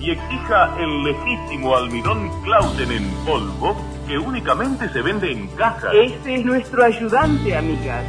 [0.00, 3.76] y exija el legítimo almidón Clauten en polvo
[4.06, 5.88] que únicamente se vende en caja.
[5.92, 8.04] Este es nuestro ayudante, amigas.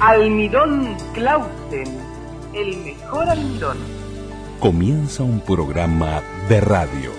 [0.00, 2.00] Almidón Clauten,
[2.54, 3.76] el mejor almidón.
[4.60, 7.10] Comienza un programa de radio.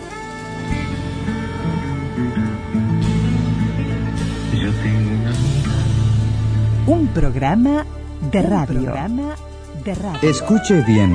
[6.88, 7.86] Un programa
[8.32, 8.80] de radio.
[8.80, 9.36] Un programa
[9.84, 10.30] de radio.
[10.30, 11.14] Escuche bien.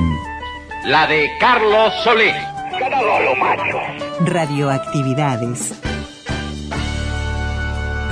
[0.85, 2.33] La de Carlos Solé.
[4.21, 5.73] Radioactividades.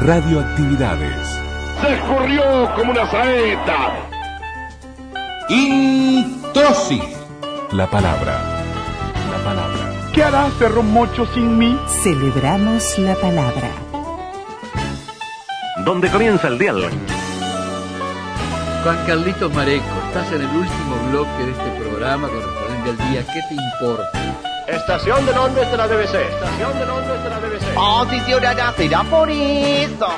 [0.02, 1.42] Radioactividades.
[1.82, 3.94] Se escurrió como una saeta.
[5.48, 7.02] Introsis.
[7.72, 8.42] La palabra.
[9.32, 10.12] La palabra.
[10.14, 11.80] ¿Qué hará Cerro Mocho sin mí?
[12.04, 13.70] Celebramos la palabra.
[15.86, 16.90] Donde comienza el diálogo.
[18.84, 23.26] Juan Carlitos Mareco, estás en el último bloque de este programa correspondiente al día.
[23.34, 24.47] ¿Qué te importa?
[24.68, 26.14] Estación de Londres de la BBC.
[26.16, 27.74] Estación de Londres de la BBC.
[27.74, 30.10] Posicionada será por eso.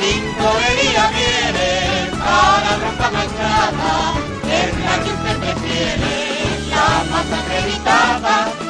[0.00, 4.14] Cinco heridas viene para ropa manchada,
[4.50, 8.69] es la que usted prefiere, la más acreditada.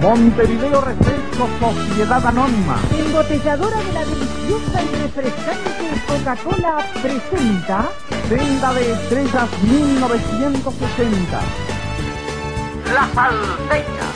[0.00, 2.76] Montevideo Refresco Sociedad Anónima.
[2.98, 7.88] Embotelladora de la deliciosa y refrescante Coca-Cola presenta
[8.28, 11.40] Senda de Estrellas 1960.
[12.94, 14.06] La salteña.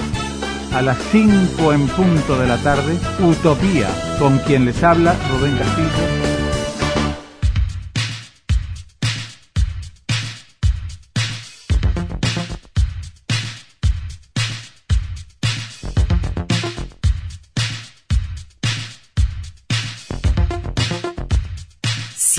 [0.74, 6.39] A las 5 en punto de la tarde, Utopía, con quien les habla Rubén Castillo.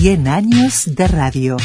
[0.01, 1.57] Cien años de radio.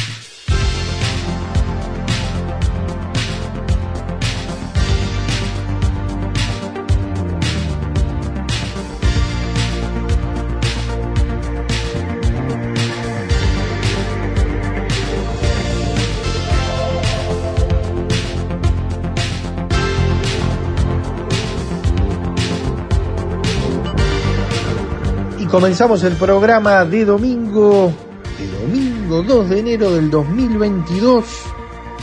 [25.39, 27.91] Y comenzamos el programa de domingo,
[29.07, 31.25] domingo 2 de enero del 2022,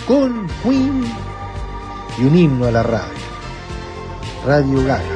[0.06, 1.04] con Queen
[2.18, 3.18] y un himno a la radio.
[4.46, 5.13] Radio Gaga.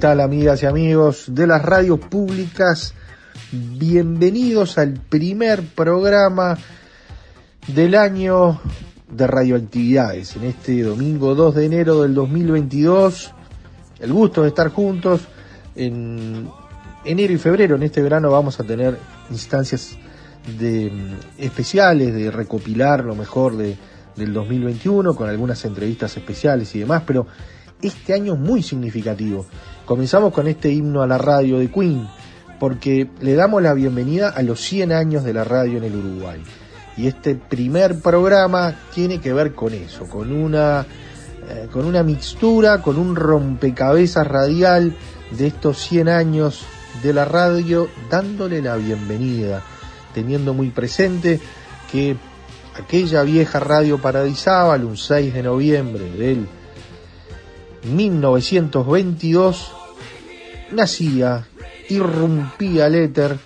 [0.00, 2.94] Tal amigas y amigos de las radios públicas?
[3.52, 6.56] Bienvenidos al primer programa
[7.66, 8.58] del año
[9.10, 10.36] de radioactividades.
[10.36, 13.32] En este domingo 2 de enero del 2022,
[14.00, 15.20] el gusto de estar juntos.
[15.76, 16.48] En
[17.04, 18.98] enero y febrero, en este verano, vamos a tener
[19.30, 19.98] instancias
[20.58, 20.90] de,
[21.36, 23.76] especiales de recopilar lo mejor de,
[24.16, 27.26] del 2021 con algunas entrevistas especiales y demás, pero
[27.82, 29.44] este año es muy significativo.
[29.90, 32.06] Comenzamos con este himno a la radio de Queen,
[32.60, 36.40] porque le damos la bienvenida a los 100 años de la radio en el Uruguay.
[36.96, 40.86] Y este primer programa tiene que ver con eso, con una,
[41.48, 44.94] eh, con una mixtura, con un rompecabezas radial
[45.32, 46.62] de estos 100 años
[47.02, 49.64] de la radio, dándole la bienvenida,
[50.14, 51.40] teniendo muy presente
[51.90, 52.14] que
[52.78, 56.46] aquella vieja radio Paradisábal, un 6 de noviembre del
[57.82, 59.79] 1922,
[60.72, 61.46] nacía,
[61.88, 63.36] irrumpía el éter,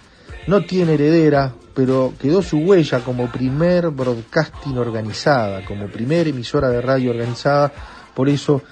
[0.46, 6.80] no tiene heredera, pero quedó su huella como primer broadcasting organizada, como primer emisora de
[6.80, 7.72] radio organizada,
[8.14, 8.62] por eso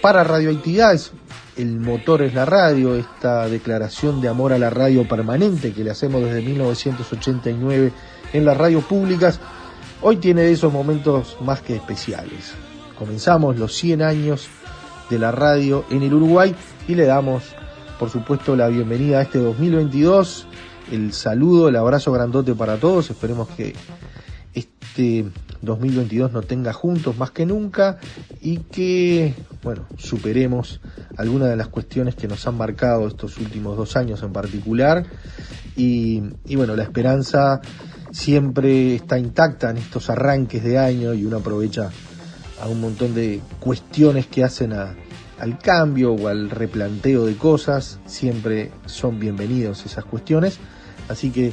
[0.00, 1.12] para radioactividades
[1.56, 5.90] el motor es la radio, esta declaración de amor a la radio permanente que le
[5.90, 7.92] hacemos desde 1989
[8.32, 9.38] en las radios públicas,
[10.00, 12.54] hoy tiene de esos momentos más que especiales.
[12.98, 14.48] Comenzamos los 100 años
[15.10, 16.54] de la radio en el Uruguay
[16.88, 17.54] y le damos,
[18.02, 20.48] por supuesto, la bienvenida a este 2022,
[20.90, 23.76] el saludo, el abrazo grandote para todos, esperemos que
[24.54, 25.26] este
[25.60, 28.00] 2022 nos tenga juntos más que nunca
[28.40, 30.80] y que, bueno, superemos
[31.16, 35.06] algunas de las cuestiones que nos han marcado estos últimos dos años en particular.
[35.76, 37.60] Y, y bueno, la esperanza
[38.10, 41.90] siempre está intacta en estos arranques de año y uno aprovecha
[42.60, 44.96] a un montón de cuestiones que hacen a,
[45.42, 50.60] al cambio o al replanteo de cosas, siempre son bienvenidos esas cuestiones,
[51.08, 51.52] así que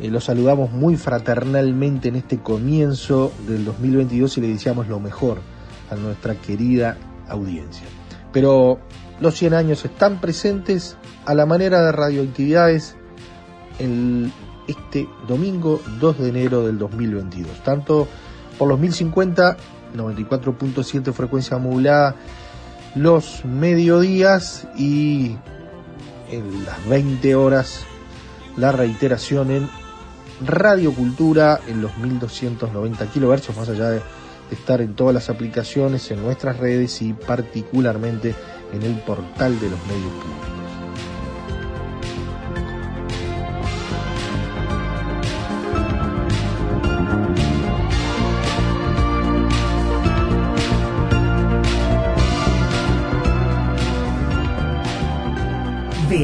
[0.00, 5.42] eh, los saludamos muy fraternalmente en este comienzo del 2022 y le deseamos lo mejor
[5.90, 6.96] a nuestra querida
[7.28, 7.86] audiencia.
[8.32, 8.78] Pero
[9.20, 10.96] los 100 años están presentes
[11.26, 12.96] a la manera de radioactividades
[13.78, 14.32] en
[14.66, 18.08] este domingo 2 de enero del 2022, tanto
[18.56, 19.58] por los 1050,
[19.94, 22.16] 94.7 frecuencia modulada,
[22.94, 25.36] los mediodías y
[26.30, 27.84] en las 20 horas
[28.56, 29.68] la reiteración en
[30.46, 34.02] Radio Cultura en los 1290 kilohercios, más allá de
[34.50, 38.34] estar en todas las aplicaciones, en nuestras redes y particularmente
[38.72, 40.59] en el portal de los medios públicos.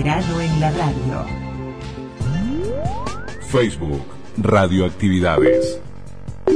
[0.06, 1.26] Verano en la radio.
[3.50, 4.06] Facebook,
[4.38, 5.81] Radioactividades.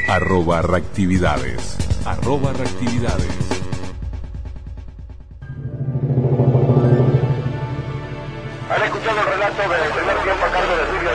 [0.07, 1.79] arroba reactividades.
[2.05, 3.39] Arroba reactividades.
[8.69, 11.11] Han escuchado el relato del primer tiempo a cargo de Julio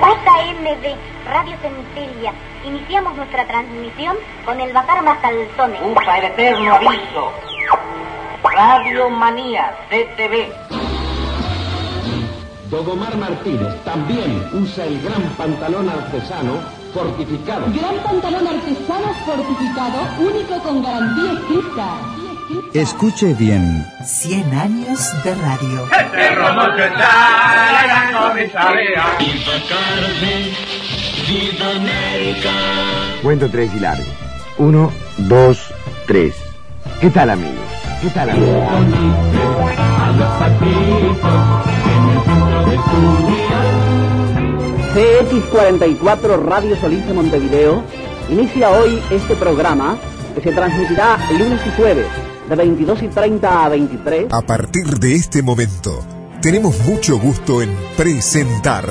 [0.00, 2.32] JMD, Radio Centelia.
[2.64, 4.16] Iniciamos nuestra transmisión
[4.46, 5.80] con el bajar más calzones.
[5.84, 7.32] Ufa, el eterno aviso.
[8.42, 10.50] Radio Manía, CTV.
[12.70, 16.60] Dogomar Martínez también usa el gran pantalón artesano
[16.94, 17.66] fortificado.
[17.72, 22.18] Gran pantalón artesano fortificado, único con garantía escrita.
[22.72, 23.84] Escuche bien.
[24.02, 25.84] 100 años de radio.
[25.84, 29.04] Este romo que está la gran comisaría.
[31.28, 32.50] Viva América.
[33.22, 34.04] Cuento tres y largo.
[34.56, 35.74] Uno, dos,
[36.06, 36.34] tres.
[37.02, 37.66] ¿Qué tal amigos?
[38.00, 38.64] ¿Qué tal amigos?
[44.94, 47.82] CX44 Radio Solís de Montevideo
[48.30, 49.98] inicia hoy este programa
[50.34, 52.06] que se transmitirá lunes y jueves
[52.48, 54.32] de 22 y 30 a 23.
[54.32, 56.02] A partir de este momento,
[56.40, 58.86] tenemos mucho gusto en presentar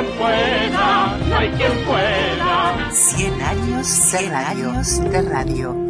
[0.00, 2.90] quien pueda, no hay quien pueda.
[2.90, 5.87] 100 años, 100 años de radio.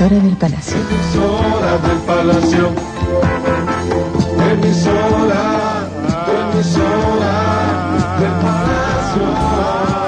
[0.00, 0.76] Emisora del Palacio.
[0.78, 2.72] Emisora del Palacio.
[4.50, 5.88] Emisora,
[6.54, 7.34] emisora
[8.18, 9.99] del Palacio.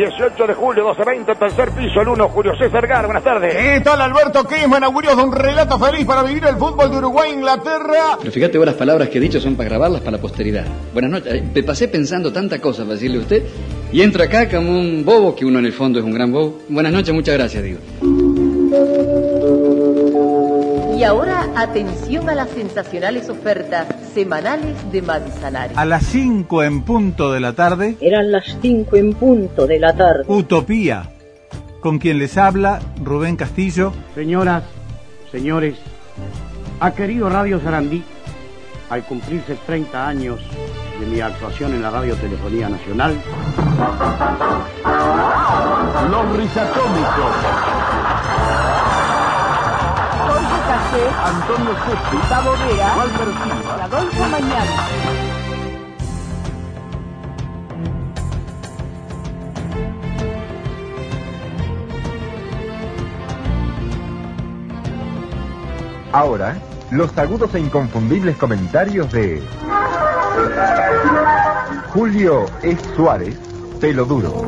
[0.00, 3.54] 18 de julio, 12.20, tercer piso, el 1, Julio César Gar, buenas tardes.
[3.54, 4.82] ¿Qué tal Alberto Kisman?
[4.82, 8.16] Augurios de un relato feliz para vivir el fútbol de Uruguay e Inglaterra.
[8.18, 10.64] Pero fíjate vos las palabras que he dicho son para grabarlas para la posteridad.
[10.94, 11.34] Buenas noches.
[11.34, 13.42] Eh, Me pasé pensando tanta cosa para decirle a usted
[13.92, 16.60] y entro acá como un bobo, que uno en el fondo es un gran bobo.
[16.70, 17.78] Buenas noches, muchas gracias, digo.
[21.00, 25.78] Y ahora atención a las sensacionales ofertas semanales de Manzanares.
[25.78, 27.96] A las 5 en punto de la tarde.
[28.02, 30.24] Eran las 5 en punto de la tarde.
[30.28, 31.08] Utopía.
[31.80, 33.94] Con quien les habla Rubén Castillo.
[34.14, 34.64] Señoras,
[35.32, 35.76] señores,
[36.80, 38.04] ha querido Radio Sarandí,
[38.90, 40.38] al cumplirse 30 años
[41.00, 43.18] de mi actuación en la Radiotelefonía Nacional.
[46.10, 47.36] Los risatómicos.
[50.72, 54.70] Antonio Justo, Gustavo Vera, Walter Silva, Adolfo Mañana.
[66.12, 66.56] Ahora,
[66.92, 69.42] los agudos e inconfundibles comentarios de
[71.88, 72.76] Julio E.
[72.94, 73.36] Suárez,
[73.80, 74.46] pelo duro.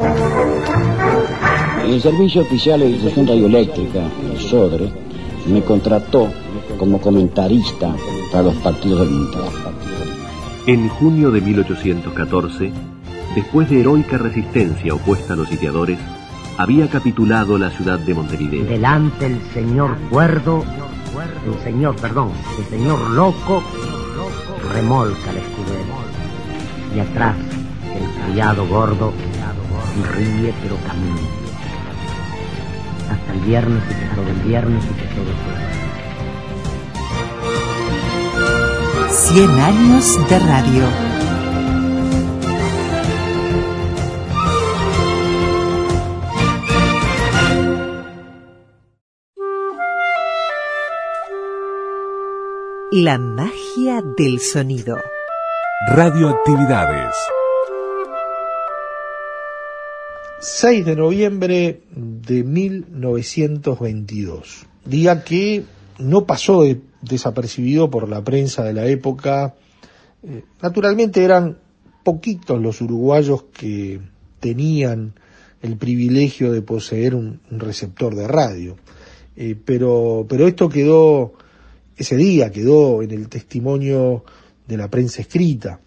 [1.84, 5.11] El Servicio Oficial de Difusión Radioeléctrica, el SODRE,
[5.46, 6.28] me contrató
[6.78, 7.94] como comentarista
[8.30, 9.44] para los partidos del Mundial.
[10.66, 12.72] En junio de 1814,
[13.34, 15.98] después de heroica resistencia opuesta a los sitiadores,
[16.58, 18.64] había capitulado la ciudad de Montevideo.
[18.64, 20.64] Delante el señor cuerdo,
[21.46, 23.62] el señor, perdón, el señor loco,
[24.72, 26.02] remolca el escudero.
[26.94, 27.36] Y atrás
[27.94, 29.12] el criado gordo
[30.14, 31.41] ríe pero camina.
[33.12, 35.72] Hasta el viernes y que todo el viernes y que todo el viernes.
[39.10, 40.84] Cien años de radio.
[52.92, 54.96] La magia del sonido.
[55.88, 57.14] Radioactividades.
[60.44, 64.66] 6 de noviembre de 1922.
[64.84, 65.62] Día que
[66.00, 69.54] no pasó de- desapercibido por la prensa de la época.
[70.24, 71.58] Eh, naturalmente eran
[72.02, 74.00] poquitos los uruguayos que
[74.40, 75.14] tenían
[75.62, 78.76] el privilegio de poseer un, receptor de radio.
[79.36, 81.34] Eh, pero, pero esto quedó,
[81.96, 84.24] ese día quedó en el testimonio
[84.66, 85.78] de la prensa escrita.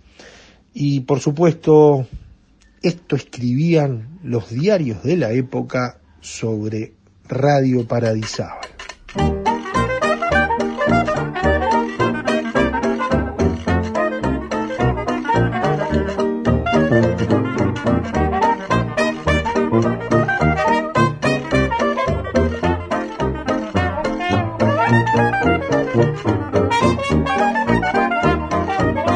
[0.73, 2.07] Y por supuesto,
[2.85, 6.93] esto escribían los diarios de la época sobre
[7.27, 8.59] Radio Paradisábal.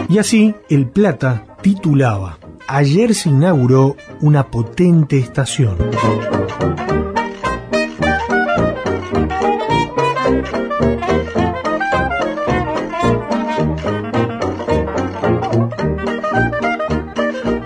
[0.09, 2.39] Y así, El Plata titulaba,
[2.71, 5.75] Ayer se inauguró una potente estación.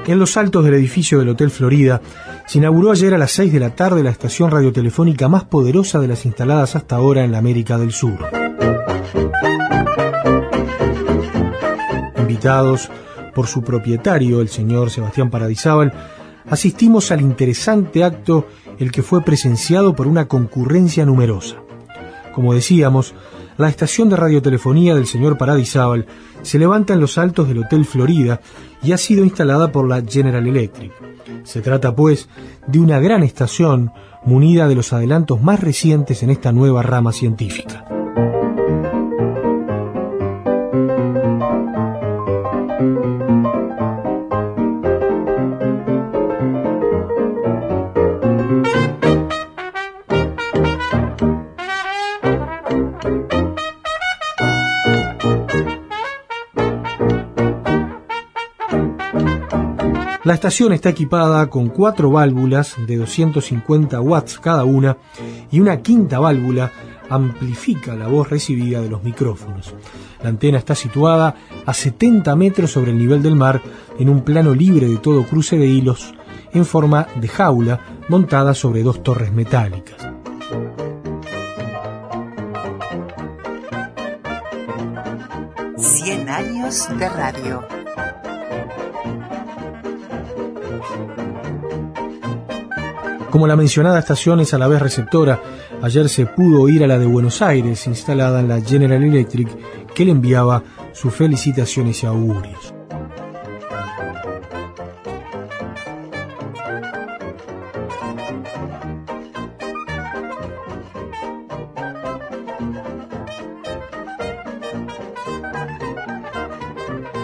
[0.07, 1.99] En los altos del edificio del Hotel Florida
[2.47, 6.07] se inauguró ayer a las 6 de la tarde la estación radiotelefónica más poderosa de
[6.07, 8.19] las instaladas hasta ahora en la América del Sur.
[12.17, 12.89] Invitados
[13.33, 15.93] por su propietario, el señor Sebastián Paradisábal,
[16.49, 18.47] asistimos al interesante acto
[18.79, 21.57] el que fue presenciado por una concurrencia numerosa.
[22.33, 23.13] Como decíamos,
[23.57, 26.07] la estación de radiotelefonía del señor Paradisábal
[26.41, 28.41] se levanta en los altos del Hotel Florida
[28.81, 30.91] y ha sido instalada por la General Electric.
[31.43, 32.29] Se trata, pues,
[32.67, 33.91] de una gran estación
[34.25, 38.02] munida de los adelantos más recientes en esta nueva rama científica.
[60.23, 64.95] La estación está equipada con cuatro válvulas de 250 watts cada una
[65.51, 66.71] y una quinta válvula
[67.09, 69.75] amplifica la voz recibida de los micrófonos.
[70.23, 73.61] La antena está situada a 70 metros sobre el nivel del mar
[73.99, 76.13] en un plano libre de todo cruce de hilos
[76.53, 80.07] en forma de jaula montada sobre dos torres metálicas.
[85.75, 87.82] Cien años de radio.
[93.33, 95.41] Como la mencionada estación es a la vez receptora,
[95.81, 99.49] ayer se pudo oír a la de Buenos Aires, instalada en la General Electric,
[99.91, 100.61] que le enviaba
[100.91, 102.72] sus felicitaciones y augurios.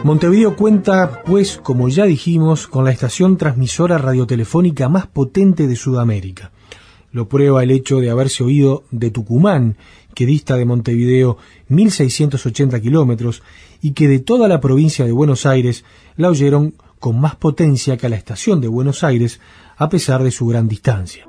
[0.10, 6.52] Montevideo cuenta, pues, como ya dijimos, con la estación transmisora radiotelefónica más potente de Sudamérica.
[7.12, 9.78] Lo prueba el hecho de haberse oído de Tucumán,
[10.16, 11.38] que dista de Montevideo
[11.70, 13.44] 1.680 kilómetros,
[13.84, 15.86] y que de toda la provincia de Buenos Aires
[16.18, 19.40] la oyeron con más potencia que a la estación de Buenos Aires,
[19.78, 21.29] a pesar de su gran distancia.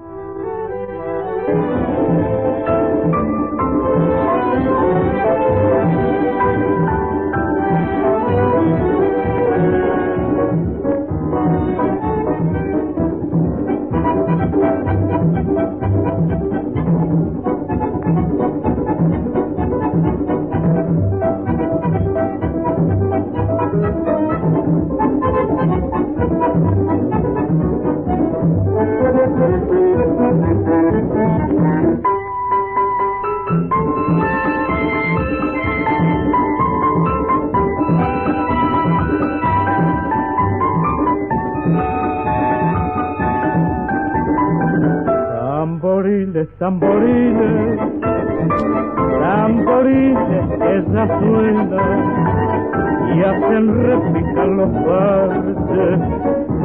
[53.69, 55.99] Hacen los parches,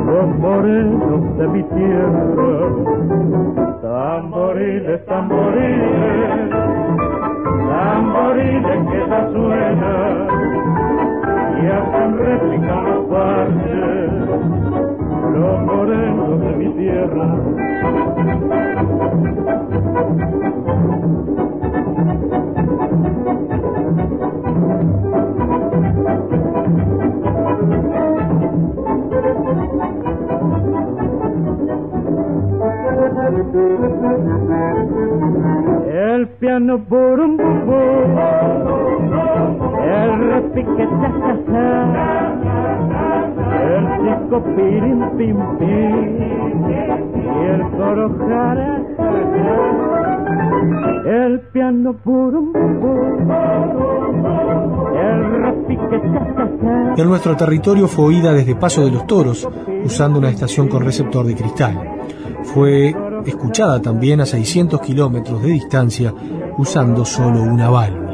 [0.06, 2.70] los morenos de mi tierra.
[3.82, 6.50] Tamboriles, tamboriles,
[7.70, 9.00] tamboriles que
[9.34, 9.96] suena
[11.62, 14.12] y hacen repicar los parches,
[15.34, 17.28] los morenos de mi tierra.
[44.56, 46.66] Pirin pim pim,
[47.16, 48.06] y el coro
[51.06, 52.54] el piano por un
[54.96, 56.02] el repique
[56.98, 59.48] En nuestro territorio fue oída desde Paso de los Toros,
[59.84, 61.80] usando una estación con receptor de cristal.
[62.44, 66.14] Fue escuchada también a 600 kilómetros de distancia
[66.58, 68.05] usando solo una válvula.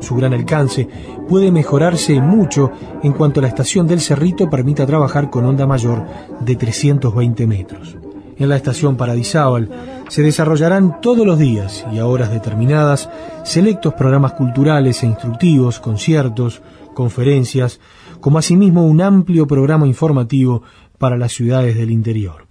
[0.00, 0.88] Su gran alcance
[1.28, 2.70] puede mejorarse mucho
[3.02, 6.06] en cuanto la estación del Cerrito permita trabajar con onda mayor
[6.40, 7.96] de 320 metros.
[8.38, 9.68] En la estación Paradisábal
[10.08, 13.10] se desarrollarán todos los días y a horas determinadas
[13.44, 16.62] selectos programas culturales e instructivos, conciertos,
[16.94, 17.80] conferencias,
[18.20, 20.62] como asimismo un amplio programa informativo
[20.98, 22.46] para las ciudades del interior.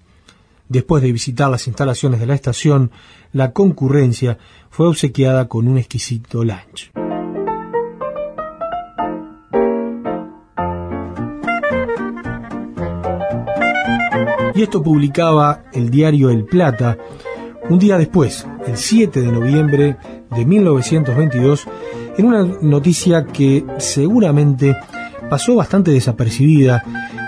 [0.70, 2.92] Después de visitar las instalaciones de la estación,
[3.32, 4.38] la concurrencia
[4.70, 6.92] fue obsequiada con un exquisito lunch.
[14.58, 16.98] Y esto publicaba el diario El Plata
[17.70, 19.98] un día después, el 7 de noviembre
[20.36, 21.68] de 1922,
[22.18, 24.76] en una noticia que seguramente
[25.30, 26.84] pasó bastante desapercibida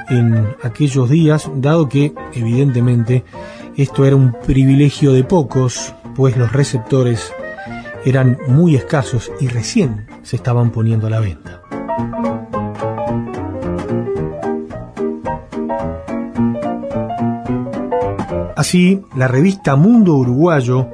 [0.10, 3.24] en aquellos días, dado que, evidentemente,
[3.78, 7.32] esto era un privilegio de pocos, pues los receptores
[8.06, 11.62] eran muy escasos y recién se estaban poniendo a la venta.
[18.60, 20.90] Así, la revista Mundo Uruguayo,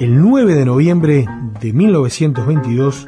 [0.00, 1.24] el 9 de noviembre
[1.60, 3.06] de 1922,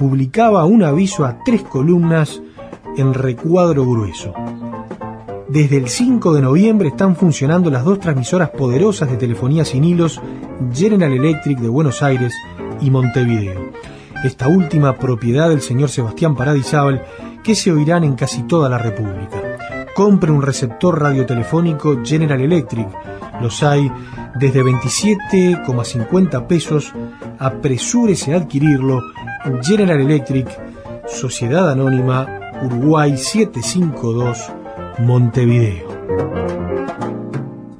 [0.00, 2.42] publicaba un aviso a tres columnas
[2.96, 4.34] en recuadro grueso.
[5.48, 10.20] Desde el 5 de noviembre están funcionando las dos transmisoras poderosas de telefonía sin hilos
[10.74, 12.34] General Electric de Buenos Aires
[12.80, 13.70] y Montevideo.
[14.24, 17.04] Esta última propiedad del señor Sebastián Paradisábal
[17.44, 19.40] que se oirán en casi toda la República.
[19.94, 22.88] Compre un receptor radiotelefónico General Electric.
[23.40, 23.90] Los hay
[24.38, 26.92] desde 27,50 pesos.
[27.38, 29.00] Apresúrese a adquirirlo.
[29.62, 30.48] General Electric,
[31.08, 32.28] Sociedad Anónima,
[32.62, 34.52] Uruguay 752
[34.98, 35.88] Montevideo.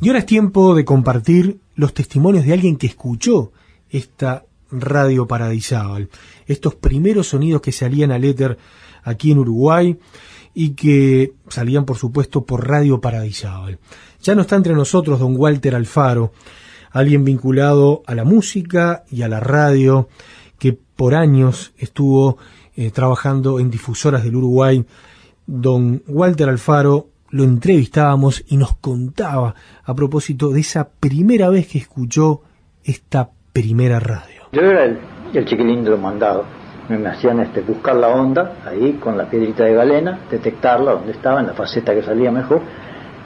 [0.01, 3.53] Y ahora es tiempo de compartir los testimonios de alguien que escuchó
[3.91, 6.09] esta radio paradisábal,
[6.47, 8.57] estos primeros sonidos que salían al éter
[9.03, 9.99] aquí en Uruguay
[10.55, 13.79] y que salían por supuesto por Radio Paradisábal.
[14.23, 16.33] Ya no está entre nosotros don Walter Alfaro,
[16.91, 20.09] alguien vinculado a la música y a la radio,
[20.59, 22.37] que por años estuvo
[22.77, 24.85] eh, trabajando en difusoras del Uruguay.
[25.47, 29.55] Don Walter Alfaro lo entrevistábamos y nos contaba
[29.85, 32.43] a propósito de esa primera vez que escuchó
[32.85, 34.43] esta primera radio.
[34.53, 34.99] Yo era el,
[35.47, 36.45] chiquilín de los mandados
[36.89, 41.41] me hacían este, buscar la onda ahí con la piedrita de galena, detectarla donde estaba,
[41.41, 42.63] en la faceta que salía mejor,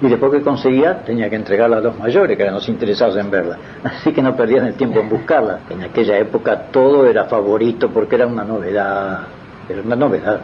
[0.01, 3.31] y después que conseguía tenía que entregarla a los mayores, que eran los interesados en
[3.31, 3.59] verla.
[3.85, 5.61] Así que no perdían el tiempo en buscarla.
[5.71, 9.21] En aquella época todo era favorito porque era una novedad,
[9.69, 10.41] era una novedad.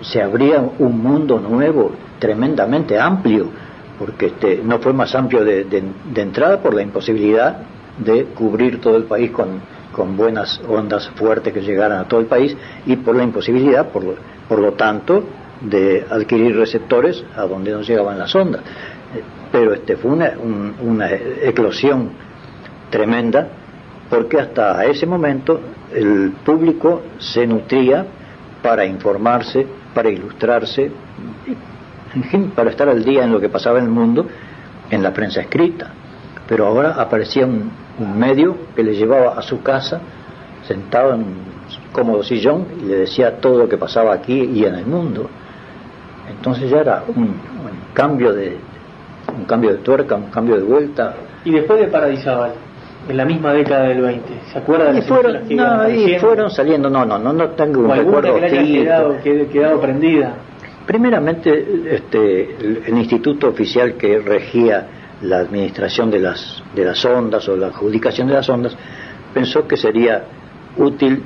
[0.00, 3.48] Se abría un mundo nuevo, tremendamente amplio,
[3.98, 7.58] porque este, no fue más amplio de, de, entrada por la imposibilidad
[7.98, 9.60] de cubrir todo el país con,
[9.92, 14.04] con buenas ondas fuertes que llegaran a todo el país y por la imposibilidad, por
[14.04, 14.14] lo,
[14.48, 15.24] por lo tanto,
[15.64, 18.60] de adquirir receptores a donde no llegaban las ondas.
[18.62, 19.22] Eh,
[19.52, 22.10] Pero este fue una, un- una eclosión
[22.90, 23.48] tremenda
[24.10, 25.60] porque hasta ese momento
[25.92, 28.04] el público se nutría
[28.62, 30.90] para informarse, para ilustrarse,
[32.14, 34.26] en fin, para estar al día en lo que pasaba en el mundo
[34.90, 35.90] en la prensa escrita.
[36.48, 40.00] Pero ahora aparecía un, un medio que le llevaba a su casa,
[40.66, 41.34] sentado en un
[41.92, 45.28] cómodo sillón, y le decía todo lo que pasaba aquí y en el mundo.
[46.30, 47.38] Entonces ya era un, un
[47.92, 48.56] cambio de
[49.36, 51.14] un cambio de tuerca, un cambio de vuelta.
[51.44, 52.52] Y después de Paradisábal,
[53.08, 55.88] en la misma década del 20, ¿se acuerda de Y las fueron, que iban no,
[55.90, 59.16] y fueron saliendo, no, no, no, no tengo un ¿O alguna recuerdo que haya quedado,
[59.22, 60.34] que- quedado prendida?
[60.86, 64.86] Primeramente, este, el, el instituto oficial que regía
[65.22, 68.76] la administración de las, de las ondas o la adjudicación de las ondas
[69.32, 70.24] pensó que sería
[70.76, 71.22] útil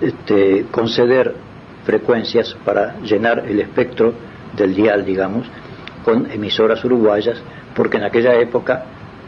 [0.00, 1.34] este, conceder
[1.84, 4.14] frecuencias para llenar el espectro
[4.56, 5.46] del dial, digamos,
[6.04, 7.40] con emisoras uruguayas,
[7.74, 8.84] porque en aquella época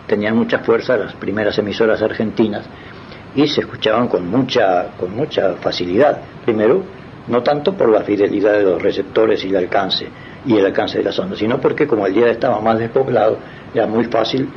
[0.06, 2.64] tenían mucha fuerza las primeras emisoras argentinas
[3.34, 6.20] y se escuchaban con mucha, con mucha facilidad.
[6.44, 6.82] Primero,
[7.28, 10.06] no tanto por la fidelidad de los receptores y el alcance
[10.46, 13.38] y el alcance de las ondas, sino porque como el día estaba más despoblado,
[13.74, 14.48] era muy fácil,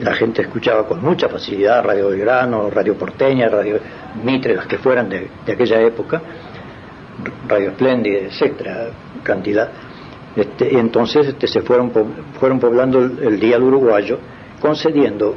[0.00, 3.78] la gente escuchaba con mucha facilidad Radio Belgrano, Radio Porteña, Radio
[4.22, 6.20] Mitre, las que fueran de, de aquella época,
[7.48, 8.88] Radio Espléndida, etcétera,
[9.22, 9.68] cantidad.
[10.36, 11.92] Este, entonces este, se fueron,
[12.38, 14.18] fueron poblando el, el dial uruguayo,
[14.60, 15.34] concediendo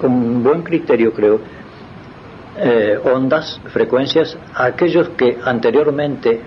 [0.00, 1.40] con buen criterio, creo,
[2.58, 6.40] eh, ondas, frecuencias, a aquellos que anteriormente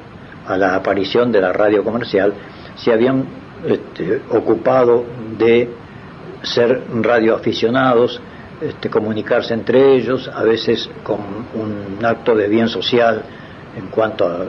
[0.48, 2.34] a la aparición de la radio comercial
[2.76, 3.26] se habían
[3.66, 5.06] este, ocupado
[5.38, 5.70] de
[6.42, 8.20] ser radioaficionados,
[8.62, 11.20] este, comunicarse entre ellos, a veces con
[11.54, 13.22] un acto de bien social
[13.78, 14.46] en cuanto a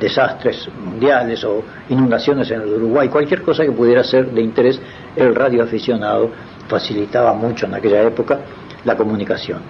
[0.00, 4.80] desastres mundiales o inundaciones en el Uruguay, cualquier cosa que pudiera ser de interés,
[5.14, 6.30] el radioaficionado
[6.68, 8.40] facilitaba mucho en aquella época
[8.84, 9.60] la comunicación.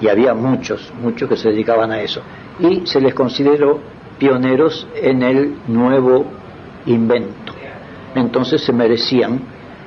[0.00, 2.22] Y había muchos, muchos que se dedicaban a eso.
[2.60, 3.80] Y se les consideró
[4.18, 6.26] pioneros en el nuevo
[6.86, 7.52] invento.
[8.14, 9.40] Entonces se merecían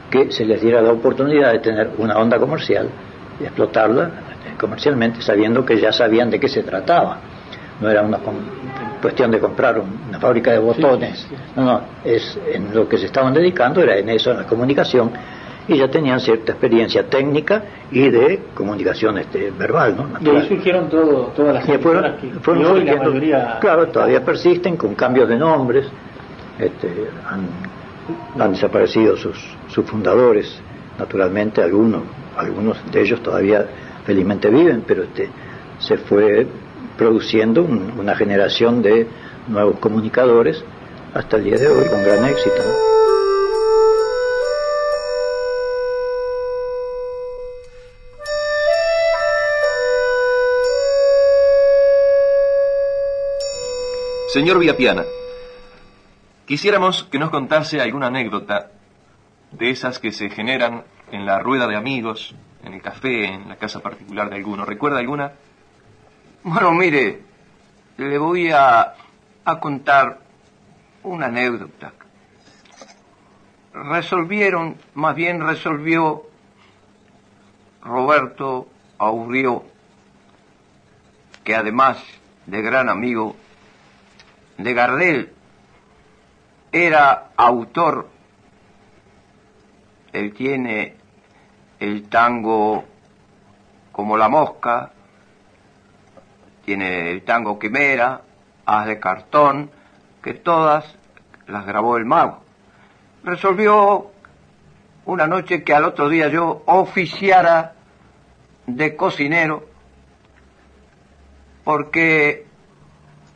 [0.10, 2.90] que se les diera la oportunidad de tener una onda comercial
[3.40, 4.12] y explotarla
[4.60, 7.20] comercialmente, sabiendo que ya sabían de qué se trataba.
[7.82, 8.36] No era una com-
[9.02, 11.28] cuestión de comprar un- una fábrica de botones.
[11.56, 15.12] No, no, es en lo que se estaban dedicando era en eso, en la comunicación,
[15.68, 20.10] y ya tenían cierta experiencia técnica y de comunicación este, verbal, ¿no?
[20.22, 23.58] Y ahí surgieron todo, todas las Y fueron- que, fueron hoy la mayoría...
[23.60, 25.88] Claro, todavía persisten con cambios de nombres,
[26.60, 26.88] este,
[27.28, 27.48] han,
[28.42, 30.60] han desaparecido sus, sus fundadores,
[31.00, 32.04] naturalmente algunos,
[32.38, 33.66] algunos de ellos todavía
[34.06, 35.30] felizmente viven, pero este,
[35.80, 36.46] se fue
[36.98, 39.08] produciendo un- una generación de
[39.48, 40.64] nuevos comunicadores
[41.14, 42.62] hasta el día de hoy con gran éxito.
[54.28, 55.04] Señor Viapiana,
[56.46, 58.72] quisiéramos que nos contase alguna anécdota
[59.52, 63.56] de esas que se generan en la rueda de amigos, en el café, en la
[63.56, 64.66] casa particular de alguno.
[64.66, 65.34] ¿Recuerda alguna?
[66.48, 67.24] Bueno, mire,
[67.98, 68.94] le voy a,
[69.60, 70.20] contar
[71.02, 71.92] una anécdota.
[73.74, 76.22] Resolvieron, más bien resolvió
[77.82, 78.68] Roberto
[79.00, 79.64] Aurrió,
[81.44, 81.98] que además
[82.46, 83.36] de gran amigo
[84.60, 85.34] de Gardel,
[86.72, 88.08] era autor,
[90.14, 90.96] él tiene
[91.80, 92.86] el tango
[93.92, 94.92] como la mosca,
[96.65, 98.21] tiene el tango Quimera,
[98.65, 99.69] Haz de cartón,
[100.23, 100.97] que todas
[101.45, 102.43] las grabó el mago.
[103.23, 104.12] Resolvió
[105.06, 107.73] una noche que al otro día yo oficiara
[108.65, 109.67] de cocinero
[111.63, 112.47] porque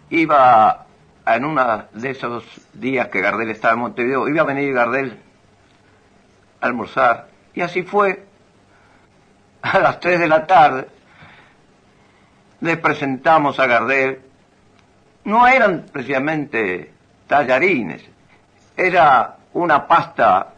[0.09, 0.85] iba
[1.27, 5.19] en uno de esos días que Gardel estaba en Montevideo, iba a venir Gardel
[6.59, 8.25] a almorzar y así fue
[9.61, 10.87] a las 3 de la tarde
[12.62, 14.19] le presentamos a Gardel
[15.26, 16.91] no eran precisamente
[17.28, 18.04] tallarines,
[18.76, 20.54] era una pasta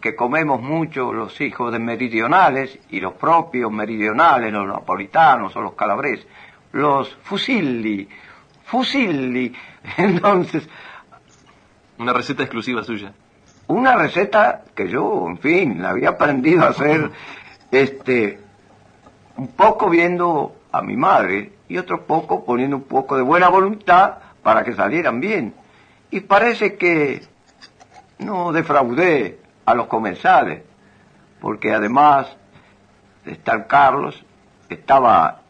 [0.00, 5.74] que comemos mucho los hijos de meridionales y los propios meridionales, los napolitanos o los
[5.74, 6.26] calabres,
[6.72, 8.08] los fusilli,
[8.64, 9.52] fusilli.
[9.96, 10.68] Entonces,
[11.98, 13.12] una receta exclusiva suya.
[13.66, 17.10] Una receta que yo, en fin, la había aprendido a hacer,
[17.72, 18.40] este,
[19.36, 24.18] un poco viendo a mi madre y otro poco poniendo un poco de buena voluntad
[24.42, 25.54] para que salieran bien.
[26.10, 27.22] Y parece que
[28.18, 30.62] no defraudé a los comensales,
[31.40, 32.36] porque además
[33.24, 34.24] de estar Carlos,
[34.68, 35.42] estaba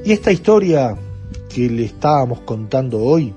[0.04, 0.98] Y esta historia
[1.48, 3.34] que le estábamos contando hoy,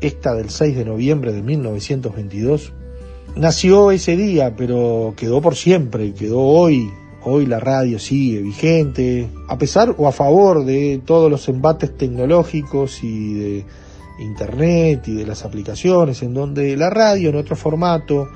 [0.00, 2.72] esta del 6 de noviembre de 1922,
[3.34, 6.88] nació ese día, pero quedó por siempre, quedó hoy.
[7.22, 13.04] Hoy la radio sigue vigente, a pesar o a favor de todos los embates tecnológicos
[13.04, 13.64] y de
[14.20, 18.26] internet y de las aplicaciones, en donde la radio en otro formato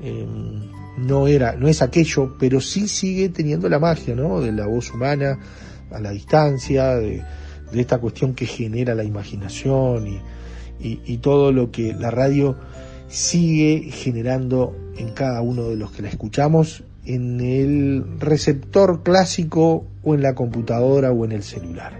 [0.00, 0.26] eh,
[0.98, 4.40] no era, no es aquello, pero sí sigue teniendo la magia, ¿no?
[4.40, 5.38] De la voz humana,
[5.90, 7.24] a la distancia, de,
[7.72, 12.56] esta cuestión que genera la imaginación y, y, todo lo que la radio
[13.08, 20.14] sigue generando en cada uno de los que la escuchamos en el receptor clásico o
[20.14, 21.98] en la computadora o en el celular.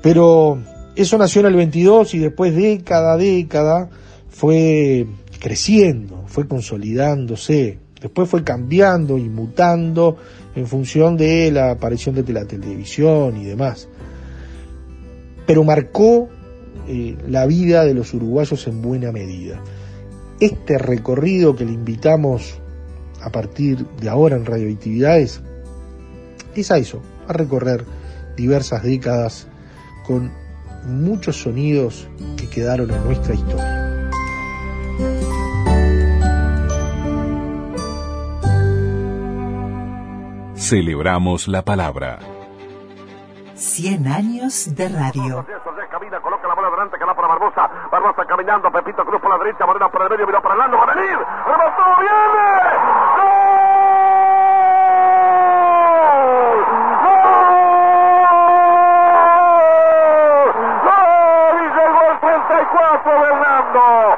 [0.00, 0.58] Pero
[0.94, 3.90] eso nació en el 22 y después década a década
[4.28, 5.06] fue
[5.40, 10.16] creciendo, fue consolidándose, después fue cambiando y mutando
[10.54, 13.88] en función de la aparición de la televisión y demás.
[15.46, 16.28] Pero marcó
[16.86, 19.60] eh, la vida de los uruguayos en buena medida.
[20.38, 22.60] Este recorrido que le invitamos
[23.22, 25.42] a partir de ahora en radioactividades
[26.54, 27.84] es a eso, a recorrer
[28.36, 29.48] diversas décadas
[30.06, 30.32] con
[30.84, 34.10] muchos sonidos que quedaron en nuestra historia.
[40.56, 42.18] Celebramos la palabra.
[43.54, 45.44] 100 años de radio.
[45.90, 47.68] Camina, coloca la bola delante, que va para Barbosa.
[47.90, 50.76] Barbosa caminando, Pepito Cruz por la derecha, Morena por el medio, miró para el lado,
[50.78, 51.18] va a venir.
[51.18, 52.80] ¡Remató, viene!
[63.02, 64.16] Hernando,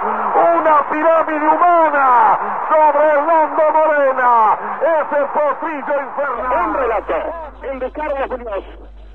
[0.56, 2.38] una pirámide humana
[2.68, 5.71] sobre Hernando Morena, ese potrillo infernal.
[5.84, 7.14] Un relato,
[7.62, 8.64] el de Carlos Muñoz,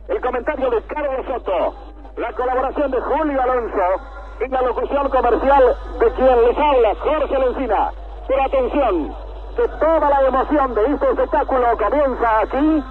[0.09, 1.73] el comentario de Carlos Soto,
[2.17, 4.01] la colaboración de Julio Alonso
[4.45, 7.91] y la locución comercial de quien les habla, Jorge Lencina.
[8.27, 9.15] Pero atención,
[9.55, 12.83] que toda la emoción de este espectáculo comienza aquí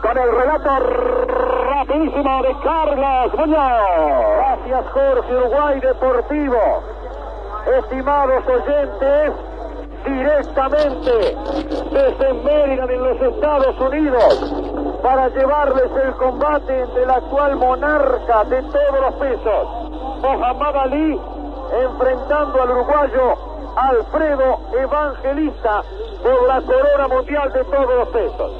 [0.00, 0.78] con el relato
[1.26, 3.58] rapidísimo de Carlos Muñoz.
[4.38, 6.82] Gracias Jorge Uruguay Deportivo.
[7.78, 9.32] Estimados oyentes,
[10.08, 11.36] directamente
[11.90, 14.54] desde Maryland en los Estados Unidos
[15.02, 19.68] para llevarles el combate entre el actual monarca de todos los pesos,
[20.22, 21.20] Mohamed Ali,
[21.84, 23.34] enfrentando al uruguayo
[23.76, 25.82] Alfredo Evangelista
[26.22, 28.52] por la corona mundial de todos los pesos.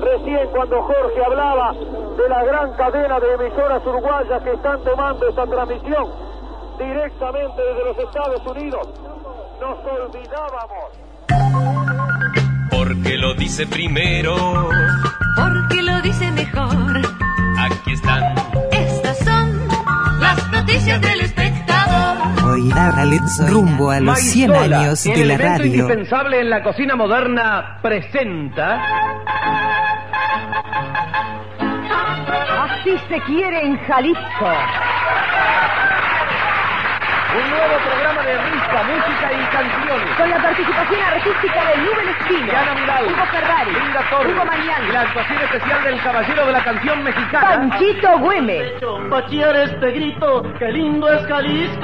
[0.00, 5.46] Recién cuando Jorge hablaba de la gran cadena de emisoras uruguayas que están tomando esta
[5.46, 6.10] transmisión
[6.78, 8.88] directamente desde los Estados Unidos,
[9.60, 11.04] nos olvidábamos.
[12.70, 14.68] Porque lo dice primero.
[15.36, 17.00] Porque lo dice mejor.
[17.58, 18.34] Aquí están.
[18.72, 19.68] Estas son
[20.20, 22.44] las noticias del espectador.
[22.44, 25.66] Hoy dale rumbo a los 100 años de la radio.
[25.66, 28.80] indispensable en la cocina moderna presenta
[32.64, 34.83] Así se quiere en Jalisco.
[37.34, 40.16] Un nuevo programa de risa, música y canciones.
[40.16, 44.92] Con la participación artística de Nubel Espino, Diana Hugo Ferrari, Linda Torres, Hugo Mañán, y
[44.92, 47.48] la actuación especial del caballero de la canción mexicana.
[47.48, 48.72] Panchito Güemes.
[49.10, 51.80] Bachiller este grito, qué lindo es Jalisco.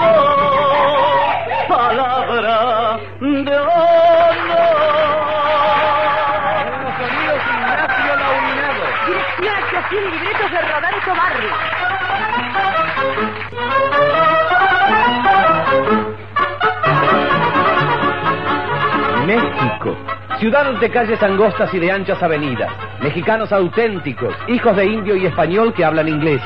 [1.68, 4.36] Palabra de honor.
[6.78, 8.82] Los sonidos Ignacio Lauminado.
[9.06, 11.50] Dirección, actuación y libretos de Roberto Barrio.
[19.30, 19.96] México.
[20.40, 22.68] Ciudad de calles angostas y de anchas avenidas.
[23.00, 26.42] Mexicanos auténticos, hijos de indio y español que hablan inglés.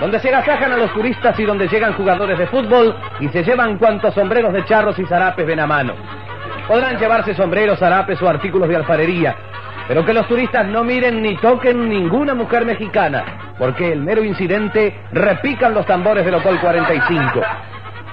[0.00, 3.78] Donde se agasajan a los turistas y donde llegan jugadores de fútbol y se llevan
[3.78, 5.94] cuantos sombreros de charros y zarapes ven a mano.
[6.66, 9.36] Podrán llevarse sombreros, zarapes o artículos de alfarería,
[9.86, 14.96] pero que los turistas no miren ni toquen ninguna mujer mexicana, porque el mero incidente
[15.12, 17.40] repican los tambores del Ocol 45.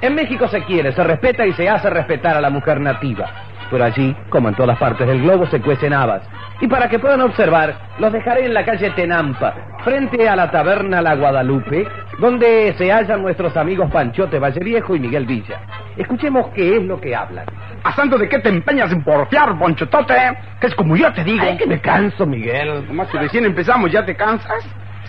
[0.02, 3.53] En México se quiere, se respeta y se hace respetar a la mujer nativa.
[3.70, 6.22] Pero allí, como en todas partes del globo, se cuecen habas.
[6.62, 11.02] Y para que puedan observar, los dejaré en la calle Tenampa, frente a la taberna
[11.02, 11.88] La Guadalupe,
[12.20, 15.60] donde se hallan nuestros amigos Panchote Valleviejo y Miguel Villa.
[15.98, 17.46] Escuchemos qué es lo que hablan.
[17.84, 20.14] ¿A santo de qué te empeñas en porfiar, Ponchotote?
[20.60, 21.44] Que es como yo te digo.
[21.44, 22.88] Ay, que me canso, Miguel.
[22.88, 24.66] Nomás si recién empezamos ya te cansas.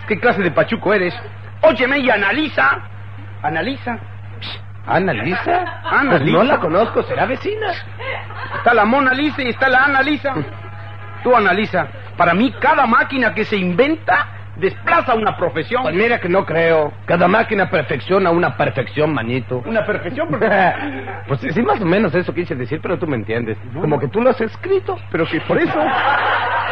[0.08, 1.14] ¿Qué clase de pachuco eres?
[1.62, 2.80] Óyeme y analiza.
[3.42, 3.98] Analiza.
[4.86, 5.64] ¿Analiza?
[5.84, 7.68] Ana Pues no la conozco, será vecina.
[8.56, 10.34] Está la Mona Lisa y está la Ana Lisa.
[11.22, 11.86] Tú analiza.
[12.16, 15.82] Para mí, cada máquina que se inventa desplaza una profesión.
[15.82, 16.92] Pues mira que no creo.
[17.06, 19.62] Cada máquina perfecciona una perfección, manito.
[19.66, 20.28] Una perfección,
[21.26, 23.58] pues sí, más o menos eso quise decir, pero tú me entiendes.
[23.72, 24.96] Como que tú lo has escrito.
[25.10, 25.78] Pero que por eso...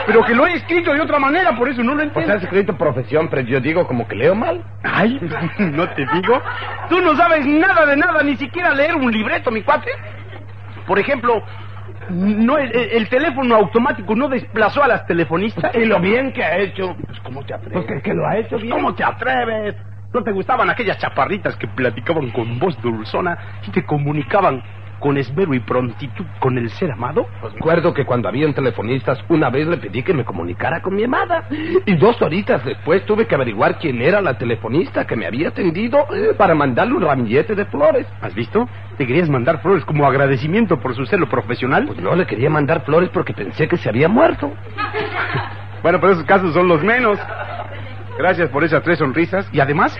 [0.06, 2.34] Pero que lo he escrito de otra manera, por eso no lo Pues entiendo.
[2.34, 4.62] has escrito profesión, pero yo digo como que leo mal.
[4.82, 5.18] Ay,
[5.58, 6.40] no te digo.
[6.88, 9.90] Tú no sabes nada de nada, ni siquiera leer un libreto, mi cuate.
[10.86, 11.42] Por ejemplo,
[12.10, 15.74] no el, el- el teléfono automático no desplazó a las telefonistas.
[15.74, 16.96] Y lo bien que ha hecho.
[17.06, 17.84] Pues, ¿cómo te atreves?
[17.84, 18.74] Pues que, que lo ha hecho Pues, bien.
[18.76, 19.76] ¿Cómo te atreves?
[20.12, 24.62] ¿No te gustaban aquellas chaparritas que platicaban con voz dulzona y te comunicaban
[25.02, 27.26] con esmero y prontitud con el ser amado?
[27.40, 31.04] Pues recuerdo que cuando habían telefonistas, una vez le pedí que me comunicara con mi
[31.04, 31.48] amada.
[31.84, 36.06] Y dos horitas después tuve que averiguar quién era la telefonista que me había atendido
[36.14, 38.06] eh, para mandarle un ramillete de flores.
[38.20, 38.68] ¿Has visto?
[38.96, 41.86] ¿Te querías mandar flores como agradecimiento por su celo profesional?
[41.86, 44.52] Pues no le quería mandar flores porque pensé que se había muerto.
[45.82, 47.18] Bueno, pero esos casos son los menos.
[48.16, 49.48] Gracias por esas tres sonrisas.
[49.52, 49.98] Y además,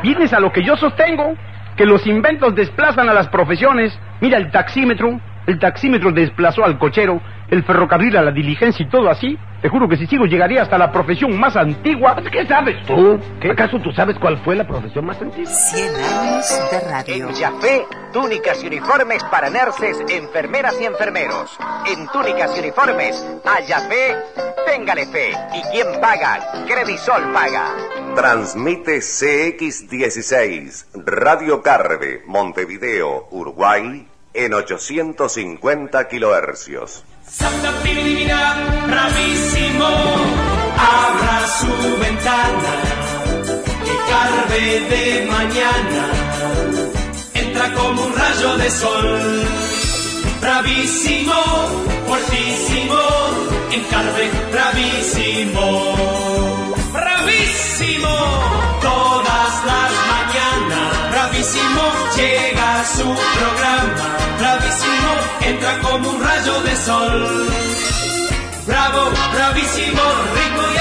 [0.00, 1.34] vienes a lo que yo sostengo,
[1.78, 3.96] que los inventos desplazan a las profesiones.
[4.20, 9.08] Mira el taxímetro, el taxímetro desplazó al cochero, el ferrocarril a la diligencia y todo
[9.08, 9.38] así.
[9.60, 12.16] Te juro que si sigo llegaría hasta la profesión más antigua.
[12.30, 13.18] ¿Qué sabes tú?
[13.50, 15.50] ¿Acaso tú sabes cuál fue la profesión más antigua?
[15.52, 17.28] 100 años de radio.
[17.28, 21.58] En Jafé, túnicas y uniformes para nurses, enfermeras y enfermeros.
[21.88, 24.16] En túnicas y uniformes, a Jafé,
[24.64, 25.32] téngale fe.
[25.52, 26.38] ¿Y quién paga?
[26.68, 27.74] Credisol paga.
[28.14, 37.04] Transmite CX16, Radio Carve, Montevideo, Uruguay, en 850 kilohercios.
[37.30, 39.88] Santa Divina, bravísimo,
[40.76, 42.74] abra su ventana,
[43.84, 46.04] que carve de mañana,
[47.34, 49.44] entra como un rayo de sol.
[50.40, 51.34] Bravísimo,
[52.06, 53.00] fuertísimo,
[53.72, 55.66] encarve, bravísimo,
[56.92, 58.14] bravísimo,
[58.80, 61.82] todas las mañanas, bravísimo,
[62.16, 63.04] llega su
[63.36, 65.10] programa, bravísimo,
[65.42, 67.48] entra como un rayo de sol.
[68.66, 70.02] Bravo, bravísimo,
[70.34, 70.77] ritmo y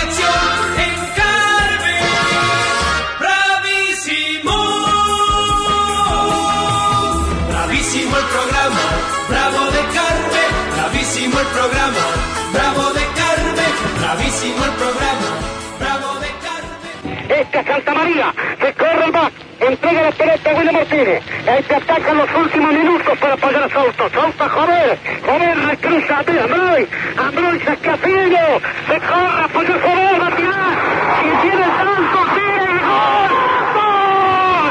[17.29, 21.23] Este es Santa María, que corre el back, entrega la pelota a Willy Martínez.
[21.57, 24.09] Este ataca en los últimos minutos para apoyar a Souto.
[24.09, 26.87] Souto, joder, joder, recruza a ti, Ambroy.
[27.17, 30.77] Ambroy se escafillo, se corre, apoya a joder, va a tirar.
[31.25, 33.31] Y tiene el tanto, tira y gol.
[33.75, 34.63] ¡Gol!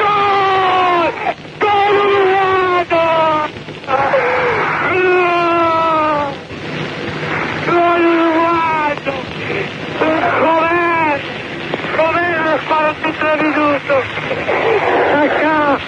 [0.00, 1.12] ¡Gol!
[1.60, 3.04] ¡Gol uruguayo!
[4.96, 5.42] ¡Gol!
[7.66, 9.12] ¡Gol uruguayo!
[10.40, 11.20] ¡Joder!
[11.96, 14.04] ¡Joder a los 43 minutos!
[15.22, 15.78] Acá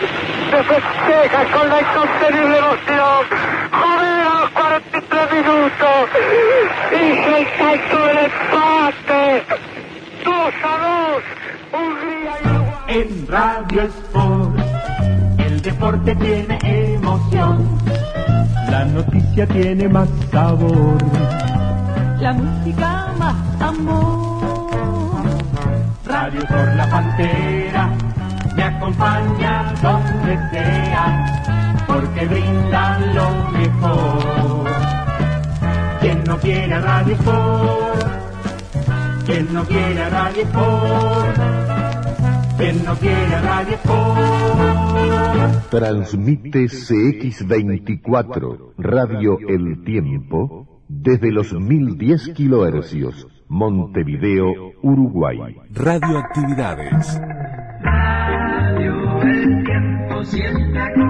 [0.50, 3.22] se festeja con la incontenible emoción.
[3.72, 5.96] ¡Joder a los 43 minutos!
[6.92, 9.22] ¡Hizo el salto del empate!
[10.24, 11.34] ¡Dos a dos!
[13.28, 14.56] Radio Sport.
[15.38, 16.58] El deporte tiene
[16.94, 17.66] emoción.
[18.70, 20.98] La noticia tiene más sabor.
[22.20, 25.24] La música más amor.
[26.06, 27.90] Radio Sport, la pantera,
[28.64, 34.64] acompaña donde sea, porque brindan lo mejor.
[36.00, 38.04] Quien no quiere a Radio Sport,
[39.26, 41.38] quien no quiere a Radio Sport,
[42.58, 45.70] quien no quiere a Radio Sport.
[45.70, 55.56] Transmite CX24, Radio El Tiempo, desde los 1010 kilohercios, Montevideo, Uruguay.
[55.72, 57.20] Radioactividades.
[60.25, 61.03] Siempre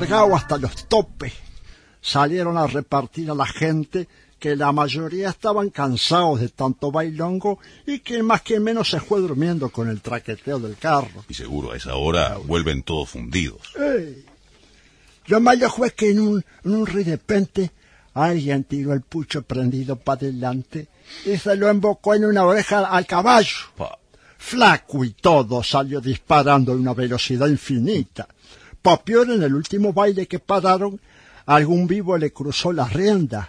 [0.00, 1.32] cargado hasta los topes.
[2.00, 7.98] Salieron a repartir a la gente que la mayoría estaban cansados de tanto bailongo y
[7.98, 11.24] que más que menos se fue durmiendo con el traqueteo del carro.
[11.28, 13.60] Y seguro a esa hora vuelven todos fundidos.
[13.76, 14.24] Ey.
[15.26, 17.70] Lo malo fue que en un, en un repente
[18.14, 20.88] alguien tiró el pucho prendido para adelante
[21.26, 23.68] y se lo embocó en una oreja al caballo.
[24.38, 28.26] Flaco y todo salió disparando a una velocidad infinita.
[28.82, 31.00] Pa' peor, en el último baile que pararon,
[31.46, 33.48] algún vivo le cruzó la rienda.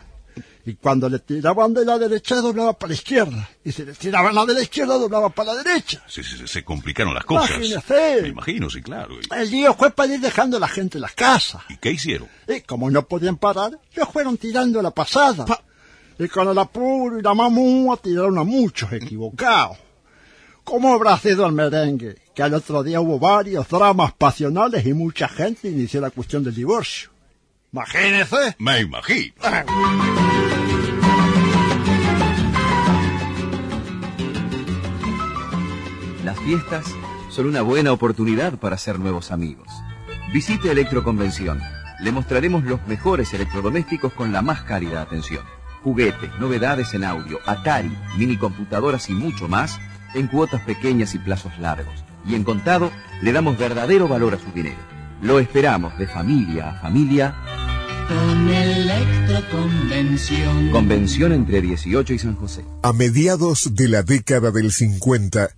[0.66, 3.50] Y cuando le tiraban de la derecha, doblaba para la izquierda.
[3.64, 6.04] Y si le tiraban la de la izquierda, doblaba para la derecha.
[6.08, 7.50] Se, se- se complicaron las cosas.
[7.58, 8.22] Imagínese.
[8.22, 9.16] Me imagino, sí, claro.
[9.20, 11.64] ¿Y, El lío fue para ir dejando a la gente en las casas.
[11.70, 12.28] y qué hicieron?
[12.48, 15.46] Y como no podían parar, ellos fueron tirando la pasada.
[16.20, 19.78] Y con el apuro y la mamúa tiraron a muchos equivocados.
[20.72, 22.16] ¿Cómo habrá sido el merengue?
[22.34, 26.56] Que al otro día hubo varios dramas pasionales y mucha gente inició la cuestión del
[26.56, 27.10] divorcio.
[27.74, 28.56] Imagínese.
[28.58, 29.34] Me imagino.
[36.24, 36.86] Las fiestas
[37.30, 39.68] son una buena oportunidad para hacer nuevos amigos.
[40.32, 41.60] Visite Electroconvención.
[42.00, 45.44] Le mostraremos los mejores electrodomésticos con la más cálida atención.
[45.84, 49.78] Juguetes, novedades en audio, Atari, minicomputadoras y mucho más
[50.14, 51.94] en cuotas pequeñas y plazos largos.
[52.26, 52.92] Y en contado
[53.22, 54.78] le damos verdadero valor a su dinero.
[55.22, 57.36] Lo esperamos de familia a familia.
[58.08, 60.72] Con Electroconvención.
[60.72, 62.66] Convención entre 18 y San José.
[62.84, 65.50] A mediados de la década del 50,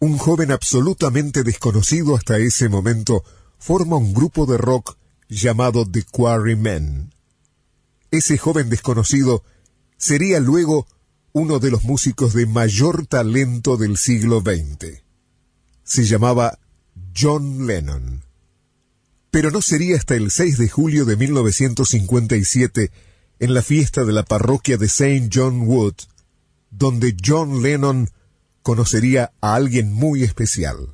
[0.00, 3.24] un joven absolutamente desconocido hasta ese momento
[3.58, 4.96] forma un grupo de rock
[5.28, 7.12] llamado The Quarrymen.
[8.10, 9.42] Ese joven desconocido
[9.96, 10.86] sería luego
[11.38, 15.02] uno de los músicos de mayor talento del siglo XX.
[15.84, 16.58] Se llamaba
[17.14, 18.24] John Lennon.
[19.30, 22.90] Pero no sería hasta el 6 de julio de 1957,
[23.38, 25.28] en la fiesta de la parroquia de St.
[25.30, 25.96] John Wood,
[26.70, 28.08] donde John Lennon
[28.62, 30.88] conocería a alguien muy especial,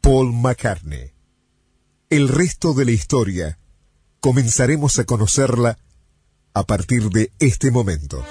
[0.00, 1.12] Paul McCartney.
[2.08, 3.58] El resto de la historia
[4.20, 5.78] comenzaremos a conocerla
[6.54, 8.24] a partir de este momento.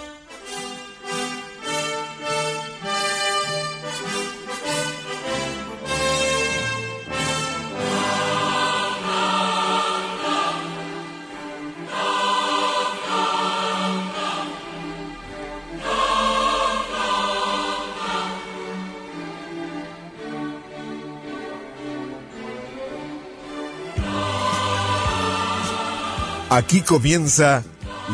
[26.54, 27.64] Aquí comienza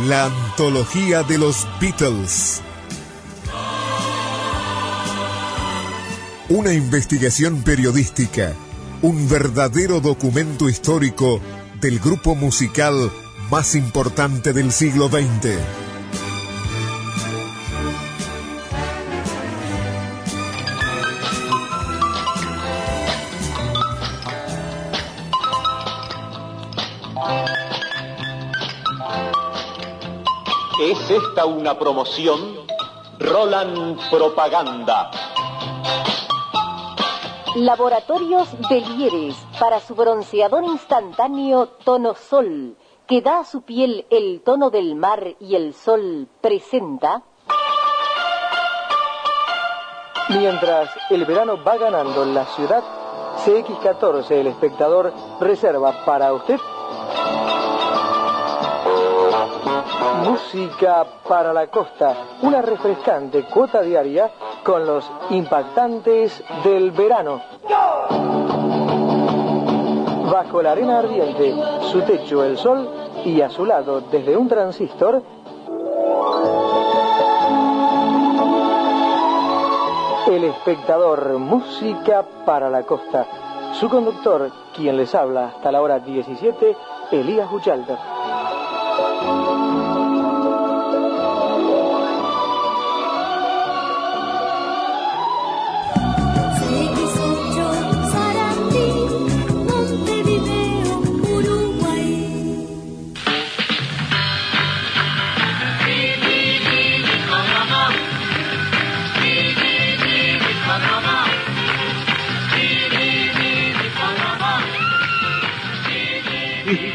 [0.06, 2.62] la antología de los Beatles.
[6.48, 8.54] Una investigación periodística,
[9.02, 11.42] un verdadero documento histórico
[11.82, 13.12] del grupo musical
[13.50, 15.87] más importante del siglo XX.
[31.08, 32.68] ¿Es esta una promoción?
[33.18, 35.10] Roland Propaganda.
[37.56, 42.76] Laboratorios Belieres para su bronceador instantáneo Tono Sol,
[43.08, 47.22] que da a su piel el tono del mar y el sol, presenta.
[50.28, 52.84] Mientras el verano va ganando en la ciudad,
[53.46, 56.60] CX14, el espectador, reserva para usted
[60.24, 64.30] Música para la costa, una refrescante cuota diaria
[64.64, 67.42] con los impactantes del verano.
[70.32, 71.56] Bajo la arena ardiente,
[71.92, 72.90] su techo el sol
[73.26, 75.24] y a su lado, desde un transistor,
[80.28, 83.26] el espectador Música para la costa.
[83.74, 86.76] Su conductor, quien les habla hasta la hora 17,
[87.12, 87.98] Elías Buchalter.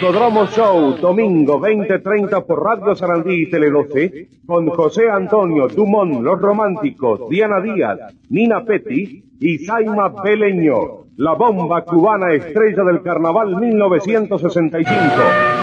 [0.02, 6.40] Discodromo Show, domingo 20.30 por Radio Sarandí y Tele 12, con José Antonio Dumont, Los
[6.40, 15.61] Románticos, Diana Díaz, Nina Petty y Saima Beleño, la bomba cubana estrella del Carnaval 1965.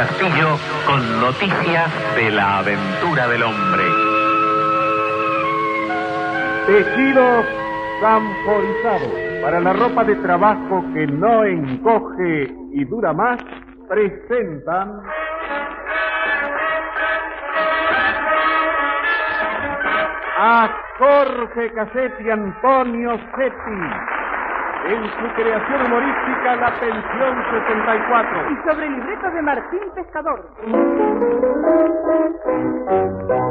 [0.00, 3.82] Castillo con noticias de la aventura del hombre.
[6.66, 7.44] Tejidos
[8.00, 13.40] Samporizados para la ropa de trabajo que no encoge y dura más,
[13.90, 15.02] presentan
[20.38, 24.09] a Jorge Cassetti Antonio Setti
[24.90, 28.50] en su creación humorística La Pensión 64.
[28.50, 30.44] Y sobre el libreto de Martín Pescador.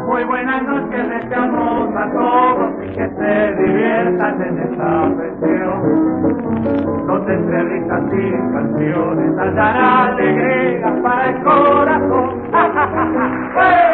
[0.05, 7.07] Muy buenas noches, deseamos a todos y que se diviertan en esta pensión.
[7.07, 12.43] Donde entre risas y canciones hallará alegría para el corazón.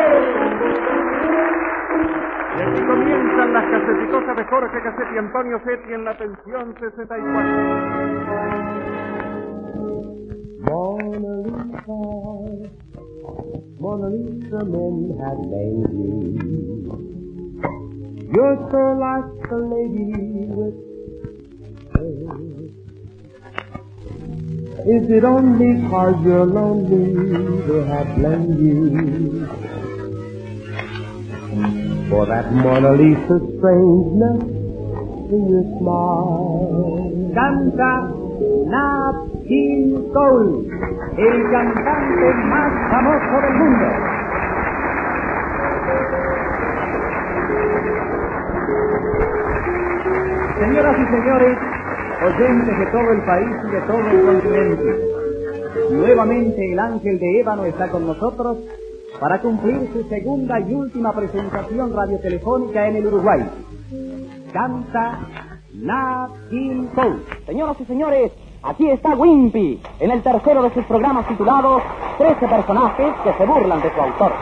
[2.58, 8.56] Y aquí comienzan las caseticosas de Jorge Cassetti y Antonio Setti en la pensión 64.
[10.62, 11.98] Mona Lisa,
[13.80, 16.56] Mona Lisa, men have named you.
[18.34, 20.76] You're so like a lady with
[24.88, 27.16] Is it only cause you're lonely
[27.68, 29.95] they have blamed you
[32.10, 34.44] for that Mona Lisa strangeness
[35.32, 37.12] in your smile?
[37.34, 37.94] Canta
[38.72, 40.68] Nat King Cole,
[41.18, 43.88] el cantante más famoso del mundo.
[50.60, 51.58] Señoras y señores,
[52.26, 54.92] oyentes de todo el país y de todo el continente,
[55.92, 58.58] nuevamente el ángel de ébano está con nosotros
[59.20, 63.46] para cumplir su segunda y última presentación radiotelefónica en el Uruguay.
[64.52, 65.20] Canta
[65.74, 67.22] Nat King Cole.
[67.46, 68.32] Señoras y señores,
[68.64, 71.82] aquí está Wimpy, en el tercero de sus programas titulados
[72.18, 74.34] 13 personajes que se burlan de su autor.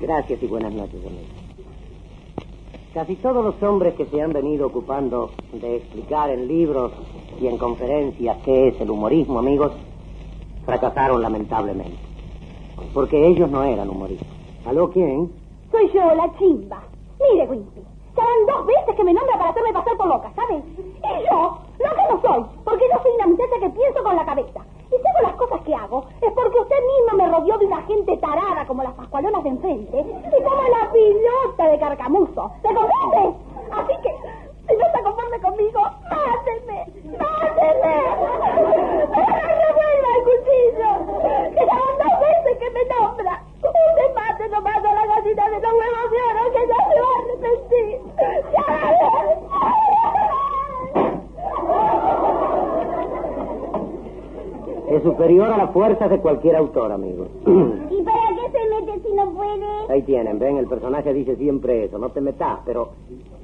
[0.00, 1.47] Gracias y buenas noches, amigos.
[2.94, 6.92] Casi todos los hombres que se han venido ocupando de explicar en libros
[7.38, 9.72] y en conferencias qué es el humorismo, amigos,
[10.64, 11.98] fracasaron lamentablemente.
[12.94, 14.28] Porque ellos no eran humoristas.
[14.64, 15.30] ¿Aló quién?
[15.70, 16.82] Soy yo, la chimba.
[17.20, 17.80] Mire, Wimpy,
[18.16, 20.64] van dos veces que me nombra para hacerme pasar por loca, ¿sabes?
[20.78, 24.24] Y yo, lo que no soy, porque yo soy una muchacha que pienso con la
[24.24, 24.64] cabeza.
[24.90, 28.16] Si todas las cosas que hago es porque usted misma me rodeó de una gente
[28.18, 32.50] tarada como las pascualonas de enfrente y como la pilota de carcamuso.
[32.62, 33.36] ¿Te comprende?
[33.70, 34.14] Así que,
[34.68, 36.86] si no está conforme conmigo, máteme,
[37.18, 37.96] máteme.
[39.08, 40.90] ¡No vuelva el cuchillo!
[41.52, 43.34] ¡Que ya van dos veces que me nombra!
[43.58, 46.16] ¡Usted mate nomás a la gallina de los huevos de
[46.52, 48.00] que ya se va a arrepentir!
[48.52, 48.68] ¡Ya!
[55.02, 57.26] Superior a las fuerzas de cualquier autor, amigo.
[57.46, 59.66] ¿Y para qué se mete si no puede?
[59.90, 62.90] Ahí tienen, ven, el personaje dice siempre eso, no te metas, pero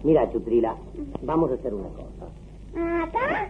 [0.02, 0.74] mira, Chutrila,
[1.22, 3.02] vamos a hacer una cosa.
[3.04, 3.48] ¿Acá?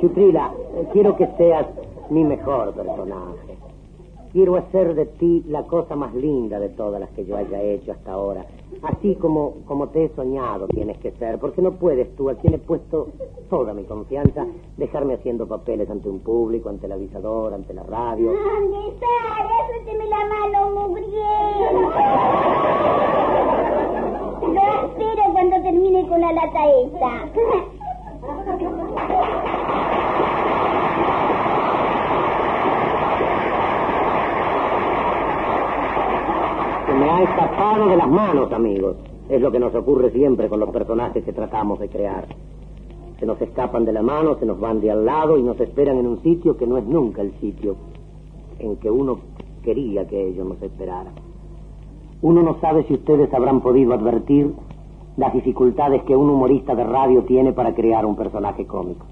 [0.00, 1.66] Chutrila, eh, quiero que seas
[2.10, 3.56] mi mejor personaje.
[4.32, 7.92] Quiero hacer de ti la cosa más linda de todas las que yo haya hecho
[7.92, 8.44] hasta ahora.
[8.82, 12.54] Así como, como te he soñado tienes que ser, porque no puedes tú, a quien
[12.54, 13.08] he puesto
[13.48, 14.46] toda mi confianza,
[14.76, 18.32] dejarme haciendo papeles ante un público, ante el avisador, ante la radio.
[18.32, 19.06] ¿Dónde está?
[19.68, 21.16] Suélteme la mano, mugriel.
[24.54, 27.28] Lo espero cuando termine con la lata esta.
[37.06, 38.96] me ha escapado de las manos, amigos.
[39.28, 42.26] Es lo que nos ocurre siempre con los personajes que tratamos de crear.
[43.20, 45.98] Se nos escapan de la mano, se nos van de al lado y nos esperan
[45.98, 47.76] en un sitio que no es nunca el sitio
[48.58, 49.20] en que uno
[49.62, 51.12] quería que ellos nos esperaran.
[52.22, 54.52] Uno no sabe si ustedes habrán podido advertir
[55.16, 59.06] las dificultades que un humorista de radio tiene para crear un personaje cómico.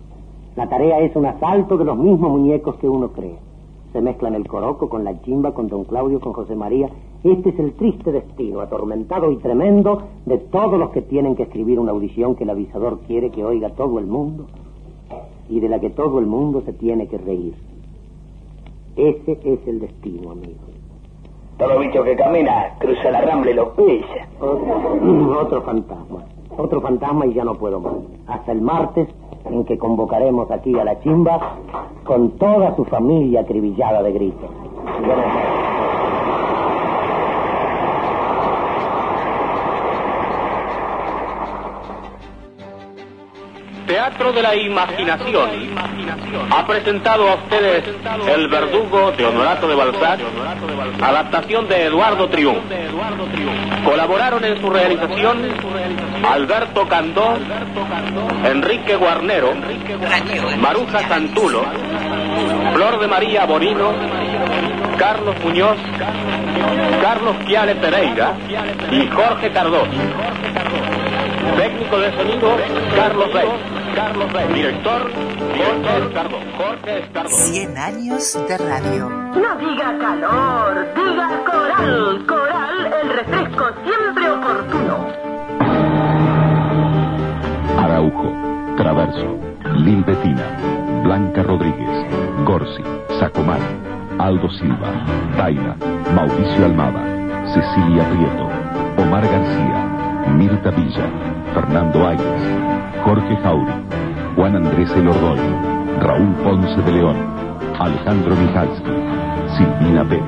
[0.57, 3.39] La tarea es un asalto de los mismos muñecos que uno crea.
[3.93, 6.89] Se mezclan el coroco con la chimba, con don Claudio, con José María.
[7.25, 11.81] Este es el triste destino, atormentado y tremendo, de todos los que tienen que escribir
[11.81, 14.45] una audición que el avisador quiere que oiga todo el mundo
[15.49, 17.55] y de la que todo el mundo se tiene que reír.
[18.97, 20.61] Ese es el destino, amigo.
[21.57, 24.29] Todo bicho que camina cruza la rambla y lo pilla.
[24.39, 26.25] Otro, otro fantasma.
[26.59, 27.95] Otro fantasma y ya no puedo más.
[28.27, 29.09] Hasta el martes
[29.47, 31.57] en que convocaremos aquí a la chimba
[32.05, 34.51] con toda su familia acribillada de gritos.
[44.05, 45.49] Teatro de la Imaginación
[46.51, 47.85] ha presentado a ustedes
[48.29, 50.21] El Verdugo de Honorato de Balzac,
[51.01, 52.61] adaptación de Eduardo Triún.
[53.83, 55.49] Colaboraron en su realización
[56.23, 57.39] Alberto Candó,
[58.45, 59.55] Enrique Guarnero,
[60.59, 61.65] Maruja Santulo,
[62.75, 63.91] Flor de María Borino,
[64.99, 65.79] Carlos Muñoz,
[67.01, 68.35] Carlos Chiale Pereira
[68.91, 69.89] y Jorge Cardós.
[71.57, 72.57] Técnico de sonido,
[72.95, 73.49] Carlos Rey.
[73.95, 74.53] Carlos Rey.
[74.53, 76.39] Director, Jorge Escardó.
[76.57, 77.29] Jorge Escardó.
[77.29, 79.09] 100 años de radio.
[79.09, 82.27] No diga calor, diga coral.
[82.27, 85.07] Coral, el refresco siempre oportuno.
[87.79, 88.33] Araujo,
[88.77, 89.39] Traverso,
[89.77, 92.07] Lil Betina, Blanca Rodríguez,
[92.45, 92.83] Gorsi,
[93.21, 93.61] Sacomar,
[94.19, 94.91] Aldo Silva,
[95.37, 95.77] Taina,
[96.15, 97.05] Mauricio Almada,
[97.53, 98.49] Cecilia Prieto,
[99.03, 101.07] Omar García, Mirta Villa,
[101.55, 102.74] Fernando Ayes,
[103.05, 103.71] Jorge Jauri,
[104.35, 105.39] Juan Andrés Elordoy,
[106.01, 107.17] Raúl Ponce de León,
[107.79, 108.91] Alejandro Michalski,
[109.59, 110.25] Silvina Pérez.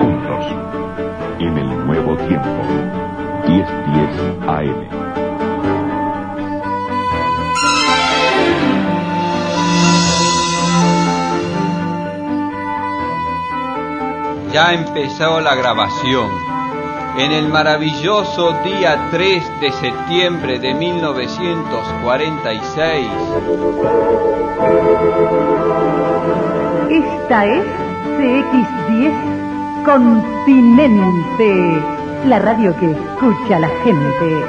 [0.00, 0.44] Juntos,
[1.38, 2.48] en el nuevo tiempo,
[3.46, 4.96] 1010 AM.
[14.52, 16.45] Ya empezó la grabación.
[17.18, 23.08] En el maravilloso día 3 de septiembre de 1946.
[26.90, 27.64] Esta es
[28.18, 29.14] CX10
[29.86, 31.80] Continente,
[32.26, 34.44] la radio que escucha a la gente.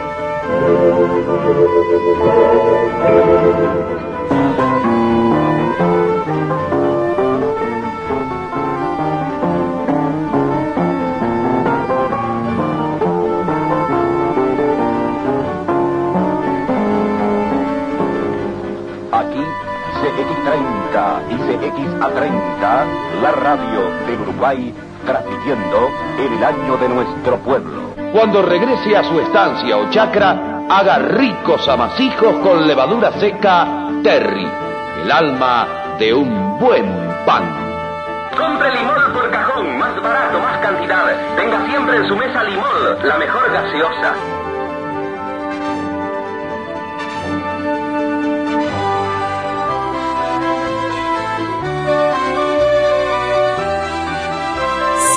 [21.67, 24.73] CX30 y CXA30, la radio del Uruguay,
[25.05, 25.89] transmitiendo
[26.19, 27.93] en el año de nuestro pueblo.
[28.11, 34.47] Cuando regrese a su estancia o chacra, haga ricos amasijos con levadura seca Terry,
[35.03, 35.67] el alma
[35.99, 36.85] de un buen
[37.25, 37.43] pan.
[38.37, 41.05] Compre limón por cajón, más barato, más cantidad.
[41.35, 42.67] Tenga siempre en su mesa limón,
[43.03, 44.36] la mejor gaseosa.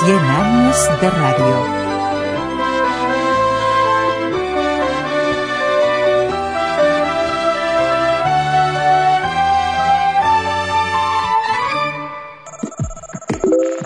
[0.03, 1.81] Cien años de radio.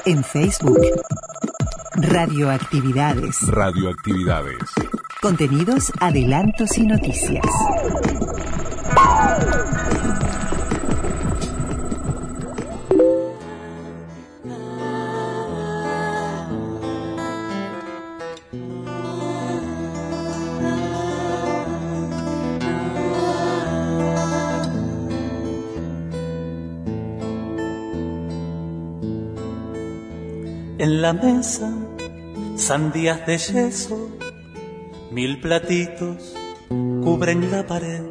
[0.06, 0.80] En Facebook.
[1.96, 3.42] Radioactividades.
[3.50, 4.58] Radioactividades.
[5.22, 7.46] Contenidos, adelantos y noticias.
[31.06, 31.72] La mesa,
[32.56, 34.10] sandías de yeso,
[35.12, 36.34] mil platitos
[36.68, 38.02] cubren la pared.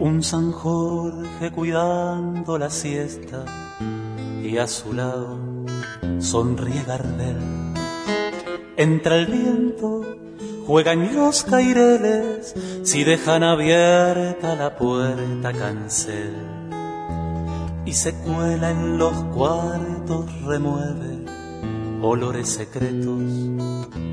[0.00, 3.44] Un San Jorge cuidando la siesta
[4.42, 5.38] y a su lado
[6.20, 7.36] sonríe Gardel.
[8.78, 10.06] Entra el viento,
[10.66, 16.34] juegan los caireles, si dejan abierta la puerta cancel.
[17.84, 21.21] Y se cuela en los cuartos, remueve
[22.02, 23.22] olores secretos,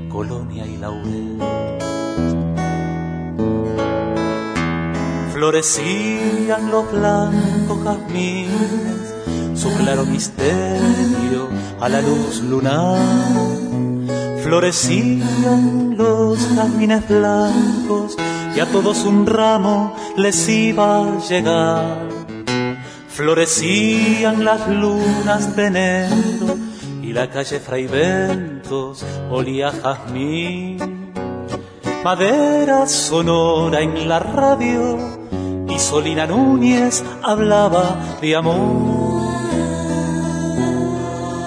[0.08, 1.38] colonia y laurel.
[5.32, 9.14] Florecían los blancos jazmines,
[9.54, 11.48] su claro misterio
[11.80, 12.98] a la luz lunar.
[14.42, 18.16] Florecían los jazmines blancos
[18.54, 22.08] y a todos un ramo les iba a llegar.
[23.08, 26.69] Florecían las lunas de enero
[27.10, 31.12] y la calle Fraiventos olía a jazmín.
[32.04, 34.96] Madera sonora en la radio
[35.68, 39.10] y Solina Núñez hablaba de amor.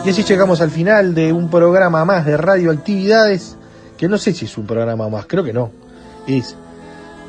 [0.06, 3.56] Y así llegamos al final de un programa más de radioactividades,
[3.98, 5.72] que no sé si es un programa más, creo que no.
[6.28, 6.58] Es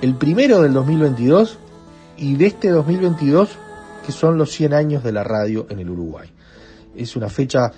[0.03, 1.57] el primero del 2022
[2.17, 3.51] y de este 2022
[4.05, 6.29] que son los 100 años de la radio en el Uruguay.
[6.97, 7.71] Es una fecha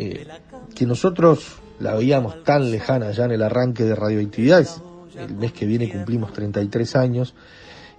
[0.00, 0.28] eh,
[0.76, 4.80] que nosotros la veíamos tan lejana ya en el arranque de radioactividades.
[5.18, 7.34] El mes que viene cumplimos 33 años.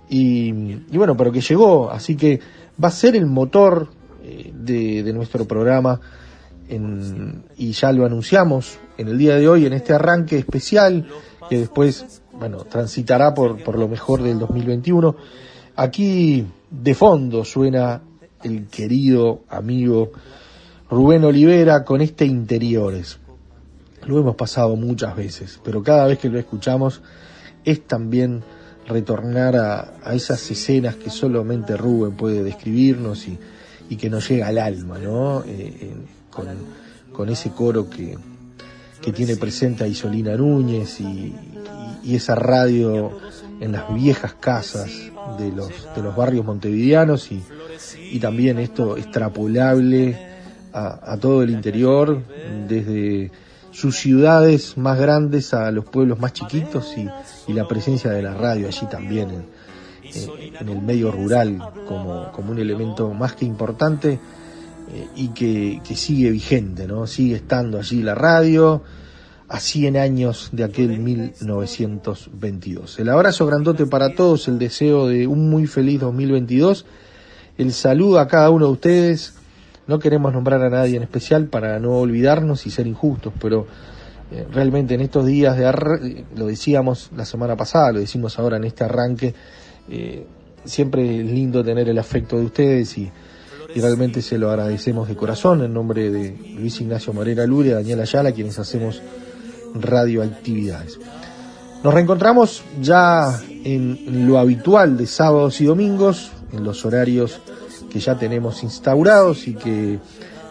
[0.10, 0.52] Y,
[0.95, 2.39] bueno, pero que llegó, así que
[2.82, 3.89] va a ser el motor
[4.24, 6.00] eh, de, nuestro programa
[6.70, 11.06] en, y ya lo anunciamos en el día de hoy en este arranque especial
[11.50, 15.16] que después, bueno, transitará por lo mejor del 2021.
[15.76, 18.02] Aquí de fondo suena
[18.43, 20.12] el querido amigo
[20.90, 23.20] Rubén Olivera con este Interiores.
[24.08, 27.02] Lo hemos pasado muchas veces, pero cada vez que lo escuchamos
[27.64, 28.42] es también
[28.88, 33.38] retornar a, a esas escenas que solamente Rubén puede describirnos y,
[33.90, 35.44] y que nos llega al alma, ¿no?
[35.46, 35.94] Eh,
[36.32, 36.48] con,
[37.14, 38.18] con, ese coro que,
[39.00, 41.36] que, tiene presente a Isolina Núñez y, y,
[42.04, 43.12] y esa radio
[43.60, 44.90] en las viejas casas
[45.38, 47.44] de los, de los barrios montevideanos y,
[48.12, 50.29] y también esto extrapolable
[50.74, 52.22] a, todo el interior,
[52.68, 53.32] desde
[53.72, 57.08] sus ciudades más grandes a los pueblos más chiquitos y,
[57.52, 59.46] la presencia de la radio allí también
[60.04, 61.58] en, el medio rural
[61.88, 64.20] como, como, un elemento más que importante
[64.92, 67.08] eh, y que, que sigue vigente, ¿no?
[67.08, 68.84] Sigue estando allí la radio,
[69.50, 73.00] a 100 años de aquel 1922.
[73.00, 76.86] El abrazo grandote para todos, el deseo de un muy feliz 2022,
[77.58, 79.34] el saludo a cada uno de ustedes.
[79.90, 83.66] No queremos nombrar a nadie en especial para no olvidarnos y ser injustos, pero
[84.32, 88.66] eh, realmente en estos días de lo decíamos la semana pasada, lo decimos ahora en
[88.66, 89.34] este arranque,
[89.90, 90.28] eh,
[90.64, 93.12] siempre es lindo tener el afecto de ustedes y,
[93.74, 98.02] y, realmente se lo agradecemos de corazón en nombre de Luis Ignacio Morera Lure, Daniel
[98.02, 99.02] Ayala, quienes hacemos
[99.74, 101.00] radioactividades.
[101.84, 107.42] Nos reencontramos ya en lo habitual de sábados y domingos, en los horarios
[107.90, 110.00] que ya tenemos instaurados y que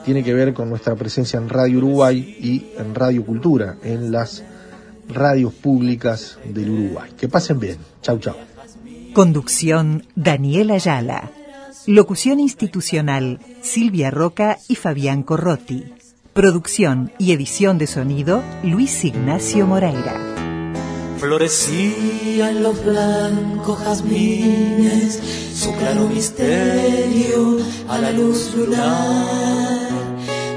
[0.04, 4.42] tiene que ver con nuestra presencia en Radio Uruguay y en Radio Cultura, en las
[5.08, 7.10] radios públicas del Uruguay.
[7.16, 7.78] Que pasen bien.
[8.02, 8.34] Chau, chau.
[9.12, 11.30] Conducción Daniel Ayala.
[11.86, 15.92] Locución institucional Silvia Roca y Fabián Corrotti.
[16.34, 20.37] Producción y edición de sonido Luis Ignacio Moreira.
[21.18, 25.20] Florecían los blancos jazmines,
[25.52, 27.58] su claro misterio
[27.88, 29.88] a la luz lunar.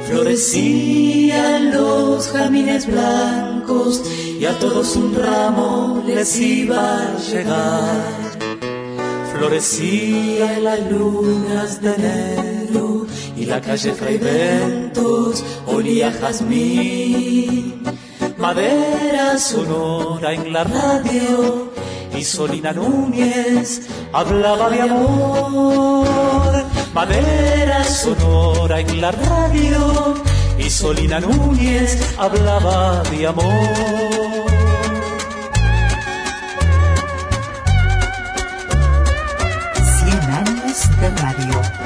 [0.08, 4.04] Florecían los jazmines blancos
[4.40, 8.38] y a todos un ramo les iba a llegar.
[9.34, 18.01] Florecían las lunas de enero y la calle Fraiventos olía a jazmín
[18.42, 21.72] madera sonora en la radio
[22.18, 26.66] y Solina Núñez hablaba de amor.
[26.92, 30.16] Madera sonora en la radio
[30.58, 33.46] y Solina Núñez hablaba de amor.
[40.00, 41.81] Cien años de radio.